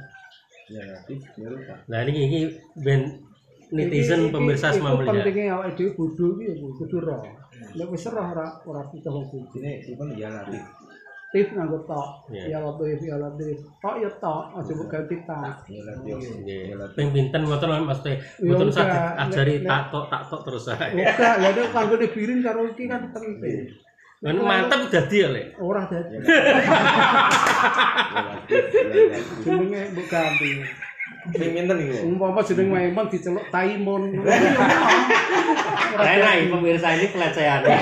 [0.68, 1.81] Ya nanti ya lupa.
[1.88, 2.40] Nah ini ini
[2.77, 3.25] ben
[3.70, 5.20] netizen pemirsa semua melihat.
[5.20, 7.20] pentingnya awake dhewe bodho iki ya kudu roh
[7.74, 10.59] nek wis roh ora ora bisa wong bodho Ini pun ya nanti.
[11.28, 12.57] tif nganggo tok Iya.
[12.57, 15.85] ya latif ya latif tok ya tok aja mbok ganti tak Ya.
[15.85, 16.96] Ya nanti.
[16.96, 18.16] Ping pinten ngoten Mas Teh.
[18.16, 20.88] Ya Mboten saged nek- ajari tak tok tak tok terus ae.
[20.96, 23.68] Ora, ya nek kanggo birin karo iki kan penting.
[24.18, 25.42] Kan mantep dadi ya, Le.
[25.61, 26.16] Ora dadi.
[26.16, 26.20] Ya.
[28.09, 28.54] Ya nanti.
[29.44, 30.50] Jenenge mbok ganti.
[31.29, 32.01] Ping pinten iki?
[32.09, 34.03] Umpama jeneng memang diceluk Taimon.
[35.99, 37.61] Enak pemirsa ini pelecehan.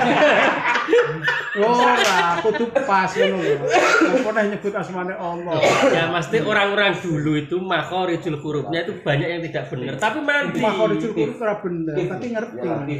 [1.57, 3.65] Ora, kudu pas ngono lho.
[4.13, 5.57] Apa nek nyebut asmane Allah.
[5.89, 11.17] ya pasti orang-orang dulu itu makhorijul hurufnya itu banyak yang tidak benar tapi mandi Makhorijul
[11.17, 12.57] huruf ora bener, tapi ngerti.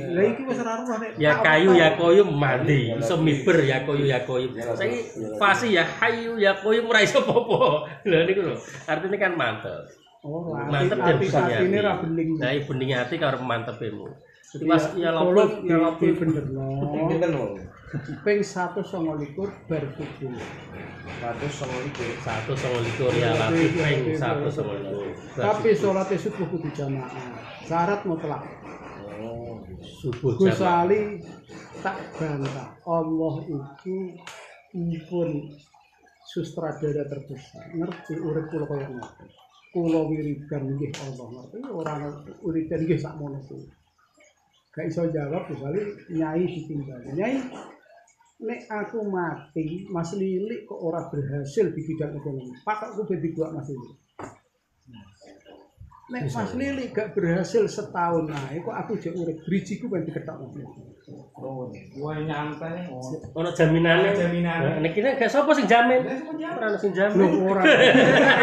[0.09, 1.09] Lah iki wis ora roh nek.
[1.21, 4.99] ya kayu ya koyo mandi iso miber ya koyo ya koyo saiki
[5.37, 8.55] fasi ya hayu ya koyo ora iso popo lha niku lho
[8.89, 12.29] artinya kan mantep Oh, mantep dan tapi bening ini ra bening.
[12.41, 14.09] nah iya bening hati karo mantepmu
[14.47, 16.67] jadi pas ya Kalau lopo ya lopo benerno.
[17.11, 17.51] Pinten wong?
[18.23, 18.79] Ping 129
[19.67, 20.31] bar subuh.
[21.19, 22.23] 129.
[22.23, 27.11] satu sama likur ya lagi peng satu sama likur Tapi sholat subuh kudu jamaah.
[27.67, 28.43] Syarat mutlak.
[29.19, 29.59] Oh.
[29.83, 31.19] subuh Gusali
[31.83, 32.71] tak bantah.
[32.87, 34.15] Allah itu
[35.11, 35.29] pun
[36.23, 37.67] sutradara terbesar.
[37.75, 39.27] Ngerti urip kula kaya ngoten.
[39.77, 41.93] Kula wiridan nggih Allah ngerti ora
[42.41, 43.69] wiridan nggih sakmono kuwi.
[44.73, 45.85] Gak iso jawab Gusali
[46.17, 46.97] nyai ditinggal.
[47.13, 47.37] Nyai
[48.41, 52.57] nek aku mati Mas Lilik kok ora berhasil di bidang ekonomi.
[52.65, 54.06] Pak aku ben dibuat Mas Lilik.
[56.07, 60.55] Nek Mas Lilik gak berhasil setahun nah, kok aku jek urip drijiku ben diketok Mas
[60.55, 60.95] Lilik.
[61.35, 61.67] Oh.
[61.99, 62.87] Wah nyantai.
[63.35, 64.63] ono jaminane Ono jaminane.
[64.71, 67.63] Nah, nek kene gak sapa sing jamin ora ono sing jamin ora.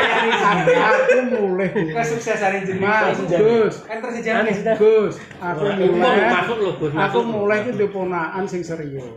[0.93, 2.85] aku mulai Kesuksesan jeneng.
[2.85, 4.53] Mas Gus, Kan terus dijamin.
[4.77, 9.09] Gus, aku mulai masuk lho Gus aku mulai itu di ponakan sing serius.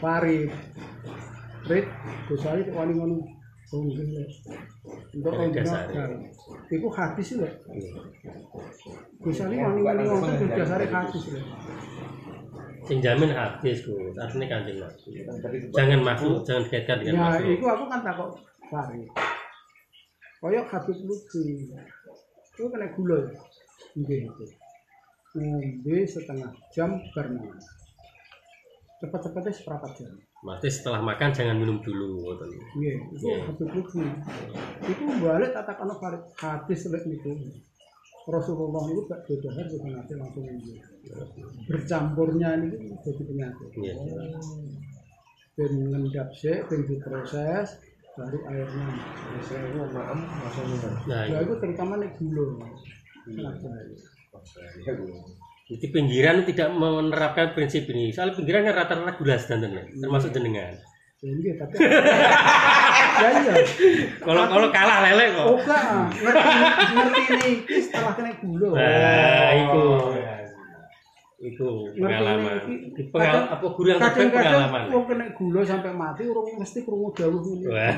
[0.00, 0.48] Farid.
[1.68, 1.86] Rit,
[2.32, 3.43] Gus Ali wani ngono.
[3.82, 4.30] Nggih, Lek.
[5.14, 5.82] Untuk Dari orang dasar.
[6.70, 7.28] Iku hadis
[9.40, 11.40] Ali wani wani ngono itu dasare hadis lho.
[12.84, 17.64] sing jamin hadis Gus artinya kanjeng Nabi jangan makhluk jangan dikaitkan dengan Ya, makhluk iku
[17.72, 18.30] aku kan takut
[18.68, 19.08] Farid.
[20.44, 21.72] Koyok Habib Lutfi.
[22.52, 23.40] Itu kena gula ya?
[23.96, 24.44] Nggih itu.
[25.40, 27.60] Ngombe setengah jam bar mangan.
[29.00, 30.12] Cepet-cepetnya seperempat jam.
[30.44, 32.52] Berarti setelah makan jangan minum dulu ngoten.
[32.52, 33.48] Itu Iya.
[33.48, 34.04] Habib Lutfi.
[34.84, 37.32] Itu balik tak takon Farid hadis lek niku.
[38.24, 40.80] Rasulullah itu gak dodahar bukan nanti langsung ini.
[41.68, 42.68] Bercampurnya ini
[43.00, 43.68] jadi penyakit.
[43.80, 43.92] Iya.
[45.54, 47.78] Dan ngendap sih, dan diproses,
[48.16, 48.88] baru airnya.
[49.76, 50.92] Mau maem langsung minum.
[51.06, 51.46] Nah, Ya itu.
[51.46, 52.12] itu terutama nek.
[52.18, 53.48] Iya.
[54.82, 55.04] Ya, Bu.
[55.64, 58.12] Jadi pinggiran tidak menerapkan prinsip ini.
[58.12, 60.76] Soal pinggiran kan rata-rata gula sedanten, termasuk jenengan.
[61.24, 61.74] Ya iya, tapi
[63.24, 63.54] ya iya.
[64.20, 65.46] Kalau kalau kalah lele kok.
[65.48, 65.82] Oh enggak,
[66.92, 67.50] ngerti ini
[67.80, 68.76] setelah kena gula.
[68.76, 69.84] Nah, itu.
[70.20, 70.34] iya.
[71.40, 72.56] Itu Ngerti pengalaman.
[72.68, 74.82] ini, pengal apa guru yang terbaik Kadang-kadang pengalaman.
[74.92, 77.68] wong kena gula sampai mati urung mesti krungu dawuh ngene.
[77.72, 77.96] Wah,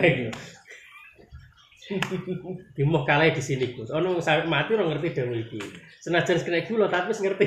[2.75, 3.95] Dimoh kalah di sini Gus.
[3.95, 5.61] Ono sampai mati orang ngerti dawuh iki.
[6.03, 7.47] Senajan kena gula tapi wis ngerti.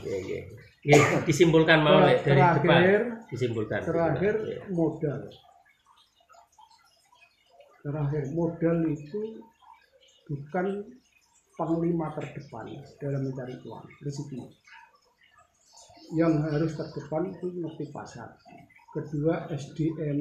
[0.00, 0.40] Ya, iya.
[0.80, 2.82] Iya, disimpulkan mau dari Terakhir- depan.
[3.28, 3.80] Disimpulkan.
[3.84, 4.60] Terakhir Iya.
[4.72, 5.20] modal.
[7.80, 9.20] Terakhir modal itu
[10.24, 10.66] bukan
[11.54, 14.40] panglima terdepan dalam mencari uang rezeki.
[16.16, 18.40] Yang harus terdepan itu ngerti pasar.
[18.90, 20.18] Kedua SDM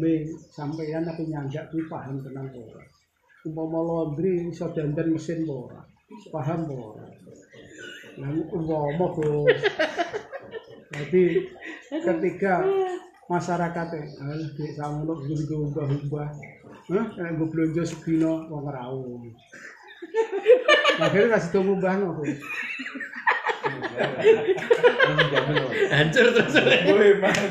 [0.53, 2.85] sampeyan tapi nyandak kuwi paham tenang ora.
[3.41, 5.81] Umpama laundry iso dandan mesin ora.
[6.29, 7.09] Paham ora.
[8.21, 9.59] Nah, umpama bos.
[10.89, 11.49] Jadi
[11.89, 12.65] ketika
[13.29, 16.29] masyarakatnya alah duit samono gue umbah-umbah
[16.89, 17.05] Hah?
[17.37, 19.21] Gue belanja segino wong rawuh.
[20.97, 22.17] Akhirnya kasih tau ngubah no.
[25.89, 26.55] Hancur terus.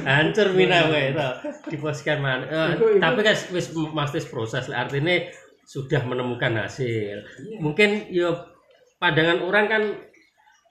[0.07, 1.29] Hancur mina wae to
[1.73, 4.71] diposkan mana Eh, tapi kan wis masih proses.
[4.71, 5.16] Artinya
[5.68, 7.25] sudah menemukan hasil.
[7.61, 8.33] Mungkin yo
[8.97, 9.83] pandangan orang kan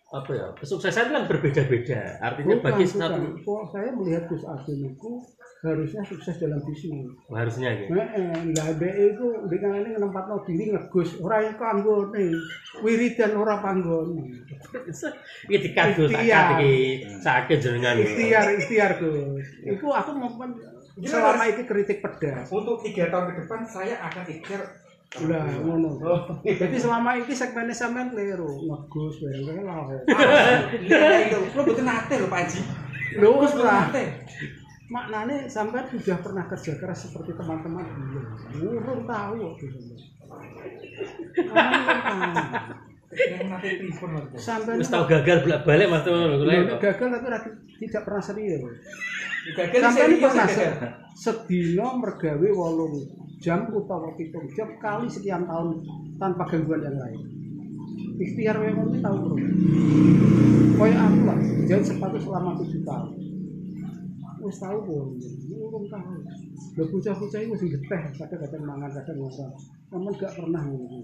[0.07, 2.17] apa ya kesuksesan kan berbeda-beda.
[2.23, 5.11] Artinya bagi Bukan, satu saya melihat Gus Agim itu
[5.57, 7.09] harusnya sukses dalam bisnis.
[7.33, 12.13] harusnya gitu Nah, eh, lah DE itu dengan ini menempatkan diri ngegus orang yang kanggo
[12.13, 12.29] nih
[12.85, 14.21] wiridan orang panggone.
[15.49, 16.47] Ini dikado tak Ikhtiar.
[16.61, 16.73] iki
[17.25, 17.95] sakit jenengan.
[17.97, 20.51] Ikhtiar ikhtiar Gus itu aku memang
[21.01, 22.45] selama itu kritik pedas.
[22.49, 24.61] Untuk tiga tahun ke depan saya akan ikhtiar.
[25.25, 25.89] Lah ngono.
[26.43, 29.89] Jadi selama ini segmennya sampean keliru ngegus bareng lah
[30.85, 31.39] Iya itu.
[31.57, 32.59] Lo betul nate lo Pak Haji.
[33.17, 33.31] Lho
[33.63, 34.03] lah nate.
[34.87, 37.83] Maknanya sampean sudah pernah kerja keras seperti teman-teman.
[38.55, 39.79] Belum urung tahu waktu itu.
[44.77, 46.27] Wis tau gagal bolak-balik mas teman
[46.77, 48.61] gagal tapi ra- tidak pernah serius.
[49.55, 50.55] Gagal sampean serius pernah gagal.
[50.55, 50.75] se-
[51.17, 52.93] sedina mergawe wolung
[53.39, 55.81] jam utawa pitung jam kali sekian tahun
[56.15, 57.19] tanpa gangguan yang lain.
[58.17, 59.35] Ikhtiar yang ngono tahu bro
[60.77, 63.16] kayak aku lah jahit sepatu selama tujuh tahun
[64.47, 65.05] wis tahu kok.
[65.51, 66.13] Urung tahu
[66.77, 68.01] lho bocah-bocah iki sing geteh.
[68.15, 69.47] Kadang-kadang mangan kadang ora
[69.87, 70.99] namun gak pernah ngono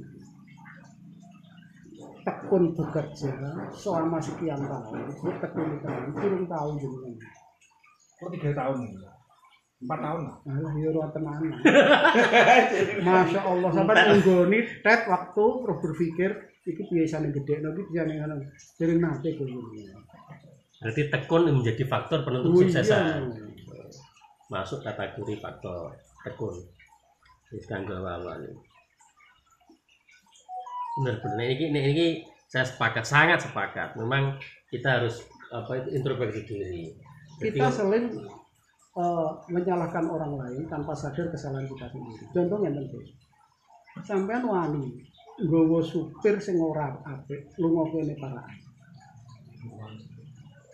[2.24, 3.32] tekun bekerja
[3.76, 5.12] selama sekian tahun
[5.44, 7.14] tekun tahun kurang tahu jenengan.
[8.20, 8.78] Kok tiga tahun?
[9.84, 10.36] Empat tahun lah.
[10.48, 11.06] Alah ya ora.
[13.08, 16.32] Masya Allah sampai nggoni tet waktu terus berpikir
[16.64, 18.36] iki biasanya gede nanti biasanya ngono.
[18.80, 19.48] Jadi nate kok
[20.84, 23.32] Berarti tekun menjadi faktor penentu Oh, kesuksesan.
[23.32, 23.84] iya.
[24.52, 25.96] Masuk kategori faktor
[26.28, 26.60] tekun.
[27.56, 28.44] Wis kanggo awal
[30.94, 31.36] Benar benar.
[31.40, 32.06] Nah, Ini, ini, ini
[32.46, 33.98] saya sepakat, sangat sepakat.
[33.98, 34.38] Memang
[34.70, 36.94] kita harus apa itu introspeksi diri.
[37.42, 38.14] Jadi, Kita selain
[38.94, 42.30] eh, menyalahkan orang lain tanpa sadar kesalahan kita sendiri.
[42.30, 43.00] Contohnya tentu.
[44.06, 44.86] Sampean wani
[45.42, 48.54] nggawa supir sing ora apik lunga kene paraan.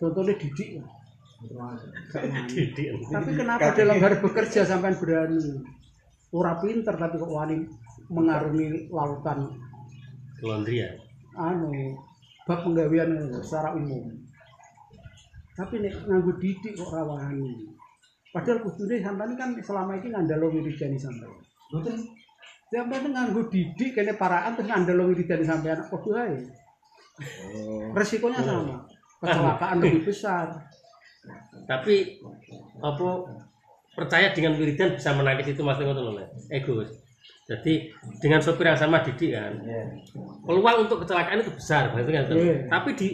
[0.00, 0.80] Contohnya didik.
[3.12, 5.60] Tapi kenapa dalam hari bekerja sampai berani?
[6.32, 7.64] Ora pinter tapi kok wani
[8.06, 9.50] mengarungi lautan
[10.40, 10.90] Laundry ya.
[11.36, 11.96] anu
[12.48, 13.12] bab penggawean
[13.44, 14.08] secara umum.
[15.58, 17.68] Tapi nek nganggo didik kok ora wani.
[18.30, 21.34] Padahal kudune sampean kan selama ini ngandalo wiridani sampean.
[21.72, 21.98] Betul.
[22.70, 26.36] Sampean nganggo didik kene paraan terus ngandalo wiridani sampean padha ae.
[27.20, 27.90] Oh.
[27.92, 28.86] Resikonya sama.
[29.20, 30.48] Kecelakaan lebih besar.
[31.68, 32.16] Tapi
[32.80, 33.08] apa
[33.92, 36.24] percaya dengan wiridan bisa menangkis itu maksudnya ngono lho.
[36.48, 36.80] Ego.
[37.50, 37.90] Jadi
[38.22, 39.58] dengan sopir yang sama didik kan.
[40.46, 42.30] Peluang untuk kecelakaan itu besar, berarti kan.
[42.30, 42.70] Iya.
[42.70, 43.08] Tapi di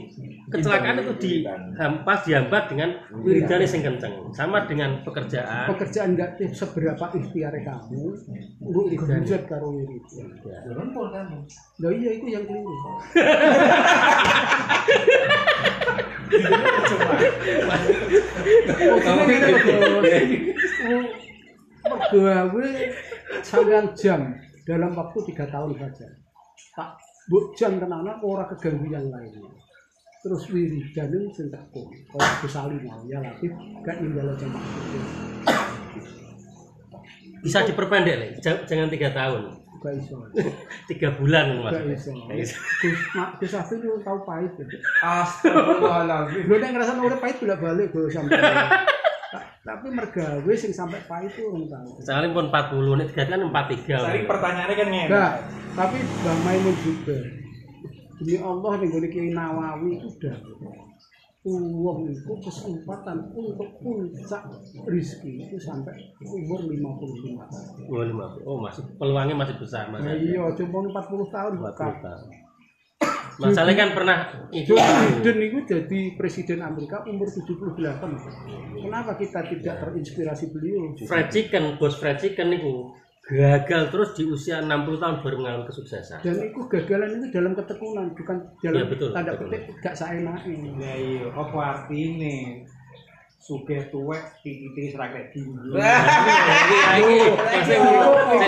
[0.52, 4.12] kecelakaan itu dihampas dihambat dengan wiridane sing kenceng.
[4.36, 5.72] Sama dengan pekerjaan.
[5.72, 8.12] Pekerjaan enggak seberapa ikhtiar kamu
[8.60, 10.28] untuk berwujud karo wiridan.
[10.44, 10.60] Ya.
[10.68, 11.48] Kan.
[11.80, 12.76] Lah iya itu yang keliru.
[19.06, 19.22] Kamu
[21.86, 22.70] Pegawai
[23.46, 24.34] sampean jam
[24.66, 26.06] dalam waktu tiga tahun saja.
[26.74, 26.98] Tak
[27.30, 29.46] buk jam tenana ora keganggu yang lainnya.
[30.26, 31.86] Terus wiridan ini sing tekun.
[32.10, 33.54] Kalau kesali mau ya latif
[33.86, 34.50] gak ninggal jam
[37.46, 40.16] Bisa diperpendek jangan tiga tahun, Gak iso.
[40.88, 41.60] tiga bulan
[41.92, 42.12] iso.
[42.26, 42.56] Gak iso.
[42.80, 44.52] Gus Mak Gus Afif itu tahu pahit.
[45.02, 46.48] Astagfirullahaladzim.
[46.48, 48.38] Lu nek ngerasa urip pahit bolak balik gue sampai.
[48.38, 48.84] Ta-
[49.66, 51.98] Tapi mergawe sing sampai pahit itu orang tahu.
[51.98, 53.98] Soalnya pun 40, nih tiga kan 43.
[53.98, 55.06] Tadi pertanyaannya kan ngene.
[55.10, 55.32] Enggak,
[55.74, 57.18] tapi Mbah Maimun juga.
[58.16, 60.34] Demi Allah nih gue Nawawi itu udah
[61.46, 64.42] uang itu kesempatan untuk puncak
[64.90, 65.94] rizki itu sampai
[66.26, 67.86] umur 55 tahun.
[67.86, 68.42] Oh, 50.
[68.50, 70.18] Oh, masih peluangnya masih besar Nah, mas.
[70.18, 71.94] iya, cuma 40 tahun 40 bukan.
[72.02, 72.28] tahun.
[73.36, 74.18] Masalahnya kan pernah
[74.48, 77.76] itu Joe Biden itu jadi presiden Amerika umur 78.
[78.80, 80.96] Kenapa kita tidak terinspirasi beliau?
[81.04, 86.22] fried chicken, bos fried chicken itu gagal terus di usia 60 tahun baru mengalami kesuksesan.
[86.22, 90.54] Dan itu gagalan itu dalam ketekunan, bukan dalam Iya, betul, tanda petik gak saenake.
[90.78, 92.62] Ya iya, apa artine?
[93.42, 95.18] Sugih tuwek saya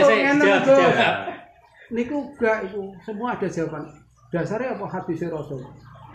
[0.03, 1.15] saya jawab jawab.
[1.95, 3.83] Niku gak itu semua ada jawaban.
[4.31, 5.63] Dasarnya apa hadis Rasul?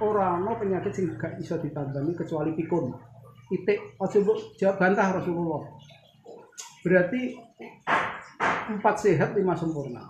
[0.04, 2.96] Orang no penyakit sing gak bisa ditambani kecuali pikun.
[3.52, 5.64] Titik mbok jawab bantah Rasulullah.
[6.84, 7.40] Berarti
[8.74, 10.04] empat sehat lima sempurna.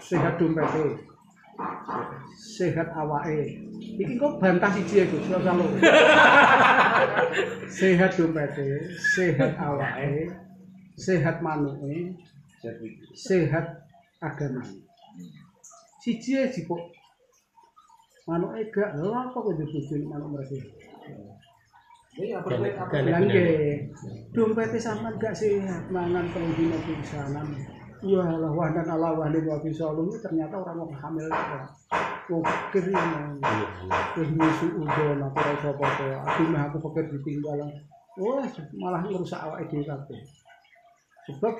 [0.00, 0.96] Sehat dompetnya,
[2.36, 3.58] sehat awake.
[3.96, 5.66] Iki kok bantah ya Gus, ora usah lho.
[7.80, 8.76] Sehat dompetnya,
[9.16, 10.30] sehat awake,
[11.00, 12.12] sehat manuke,
[13.16, 13.66] sehat
[14.20, 14.62] agama.
[16.00, 16.92] Siji ae jipuk.
[18.28, 20.56] Manuke gak lho apa kok dibojone manuk mereka.
[22.16, 22.96] Iya, Dan- apa
[23.28, 23.92] nggih,
[24.32, 27.44] dompete sampean gak sehat, mangan telung dina pisanan.
[28.04, 31.64] Wah, lah wah dan Allah wah wa bisalum ternyata orang mau hamil kok.
[32.28, 33.40] Pikir yang
[34.16, 36.04] wis musuh udon apa ora iso apa-apa.
[36.28, 37.60] Aku mah aku pikir ditinggal.
[38.20, 38.44] Wah,
[38.80, 40.20] malah ngerusak awake dhewe kabeh.
[41.28, 41.54] Sebab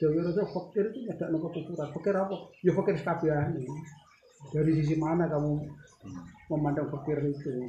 [0.00, 1.88] Dewi Rasul fakir itu tidak nopo kufuran.
[1.92, 2.36] Fakir apa?
[2.64, 3.52] Ya fakir sekabian.
[4.48, 5.60] Dari sisi mana kamu
[6.48, 7.68] memandang fakir itu?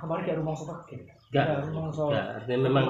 [0.00, 1.21] Kemarin dia rumah seperti.
[1.32, 1.64] Enggak,
[1.96, 2.12] soal.
[2.12, 2.84] enggak, artinya memang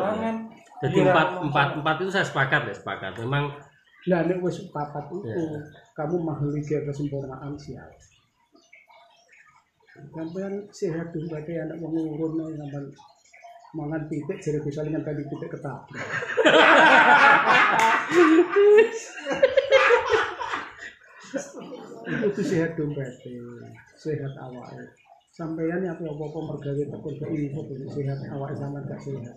[0.82, 3.14] jadi Iya, empat empat empat itu saya sepakat ya sepakat.
[3.22, 3.54] Memang
[4.02, 5.62] Nah, nek wis papat itu Ya.
[5.94, 7.86] kamu mahliga kesempurnaan sial.
[10.10, 12.90] Sampean sehat dulu berarti anak wong urun ae sampean
[13.78, 15.86] mangan titik jadi bisa dengan tadi titik ketak.
[22.26, 23.06] itu sehat dompet,
[23.96, 25.01] sehat awake.
[25.32, 29.32] Sampeyan ya apa-apa mergawe teko gak info sehat awake sampean gak sehat.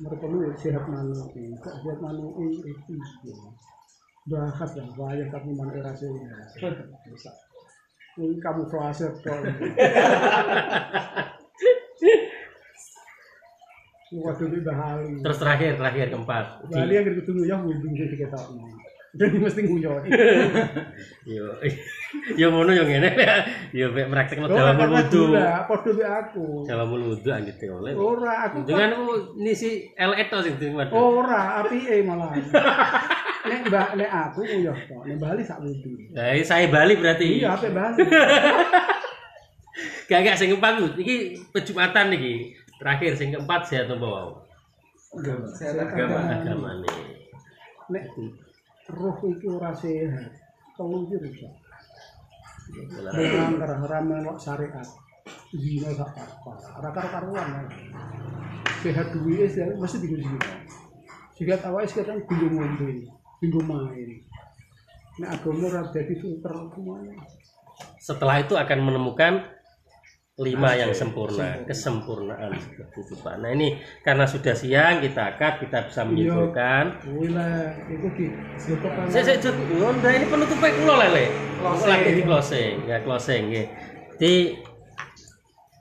[0.00, 2.96] Mereka lu sehat manuki, gak sehat manuki itu.
[4.32, 6.08] Bahas lah, bahaya tapi mana rasa
[8.16, 9.44] ini kamu flase kok.
[14.08, 15.20] Waduh di Bali.
[15.20, 16.64] Terus terakhir terakhir keempat.
[16.72, 18.56] Bali yang ketemu ya sih diketok.
[19.16, 20.04] Dan ini mesti nguyon.
[21.28, 21.44] Yo
[22.36, 23.36] yo ngono yo ngene ya.
[23.72, 25.22] Yo mek praktekno Oh, dalam karena wudu.
[25.64, 26.44] Podo be aku.
[26.68, 27.92] Dalam wudu anggite oleh.
[27.96, 29.04] Ora, aku Dengan aku
[29.40, 30.92] ini si LE to sing dimakan.
[30.92, 32.36] ora apike malah.
[33.48, 35.00] Nek Mbak nek aku uyah kok.
[35.08, 35.92] Nek Bali sak wudu.
[36.12, 37.40] Ini saya Bali berarti.
[37.40, 38.04] Iya, apik Bali.
[40.08, 42.56] Gak gak sing keempat iki pejumatan iki.
[42.80, 44.28] Terakhir sing keempat saya tambah wow.
[45.16, 45.48] Agama.
[46.32, 46.96] Agama nih.
[47.92, 48.04] Nek
[48.92, 50.32] roh iki ora sehat.
[50.76, 51.52] Tolong iki rusak.
[53.12, 54.88] Melanggar haram melok syariat.
[55.52, 56.52] Zina sak apa.
[56.80, 57.68] Ora karo-karuan.
[58.84, 60.40] Sehat duwe sehat mesti digo zina.
[61.36, 63.06] Sehat awake sekarang gulung ngombe,
[63.38, 64.10] tinggo main.
[65.18, 67.14] Nek agama ora dadi filter semuanya.
[67.98, 69.46] Setelah itu akan menemukan
[70.38, 73.42] lima yang sempurna, kesempurnaan itu Pak.
[73.42, 77.02] Nah ini karena sudah siang kita akad kita bisa menyimpulkan.
[77.02, 78.30] Kuwi lah, iku di
[79.10, 79.58] Saya saya Jod.
[79.82, 81.26] Honda ini penutupnya kulo lele.
[81.82, 83.64] Lagi di closing, ya closing ya.
[84.14, 84.62] Jadi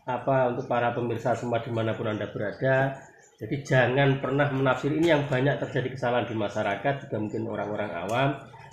[0.09, 2.97] apa untuk para pemirsa semua di mana pun anda berada,
[3.37, 8.29] jadi jangan pernah menafsir ini yang banyak terjadi kesalahan di masyarakat juga mungkin orang-orang awam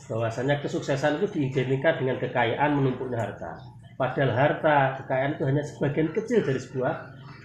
[0.08, 3.73] bahwasanya kesuksesan itu diidentikan dengan kekayaan menumpuknya harta.
[3.94, 6.94] Padahal harta kekayaan itu hanya sebagian kecil dari sebuah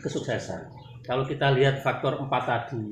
[0.02, 0.66] kesuksesan.
[1.06, 2.90] Kalau kita lihat faktor empat tadi,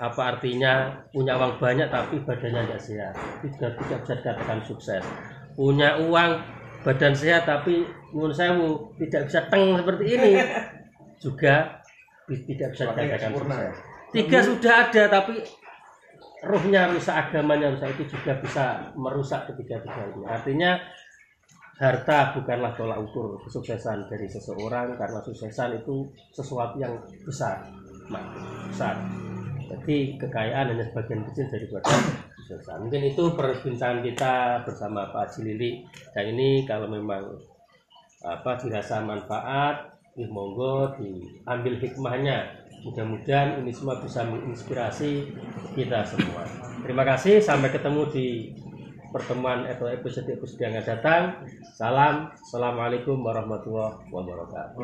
[0.00, 5.04] apa artinya punya uang banyak tapi badannya tidak sehat, tidak tidak bisa dikatakan sukses.
[5.58, 6.30] Punya uang
[6.86, 7.84] badan sehat tapi
[8.14, 8.56] menurut saya
[8.96, 10.32] tidak bisa teng seperti ini
[11.24, 11.54] juga
[12.30, 13.74] tidak bisa dikatakan sukses.
[14.10, 15.34] Tiga sudah ada tapi
[16.40, 18.64] rohnya rusak agamanya rusak itu juga bisa
[18.96, 20.24] merusak ketiga-tiga ini.
[20.24, 20.80] Artinya
[21.80, 26.92] harta bukanlah tolak ukur kesuksesan dari seseorang karena kesuksesan itu sesuatu yang
[27.24, 27.64] besar,
[28.12, 28.24] Mak,
[28.68, 29.00] besar.
[29.70, 31.88] Jadi kekayaan hanya sebagian kecil daripada
[32.36, 32.84] kesuksesan.
[32.84, 35.70] Mungkin itu perbincangan kita bersama Pak Haji Lili.
[36.12, 37.40] Dan ini kalau memang
[38.20, 42.60] apa dirasa manfaat, ya monggo diambil hikmahnya.
[42.84, 45.32] Mudah-mudahan ini semua bisa menginspirasi
[45.72, 46.44] kita semua.
[46.84, 48.26] Terima kasih, sampai ketemu di
[49.10, 51.22] pertemuan atau episode-episode yang akan datang.
[51.74, 54.78] Salam, Assalamualaikum warahmatullahi wabarakatuh.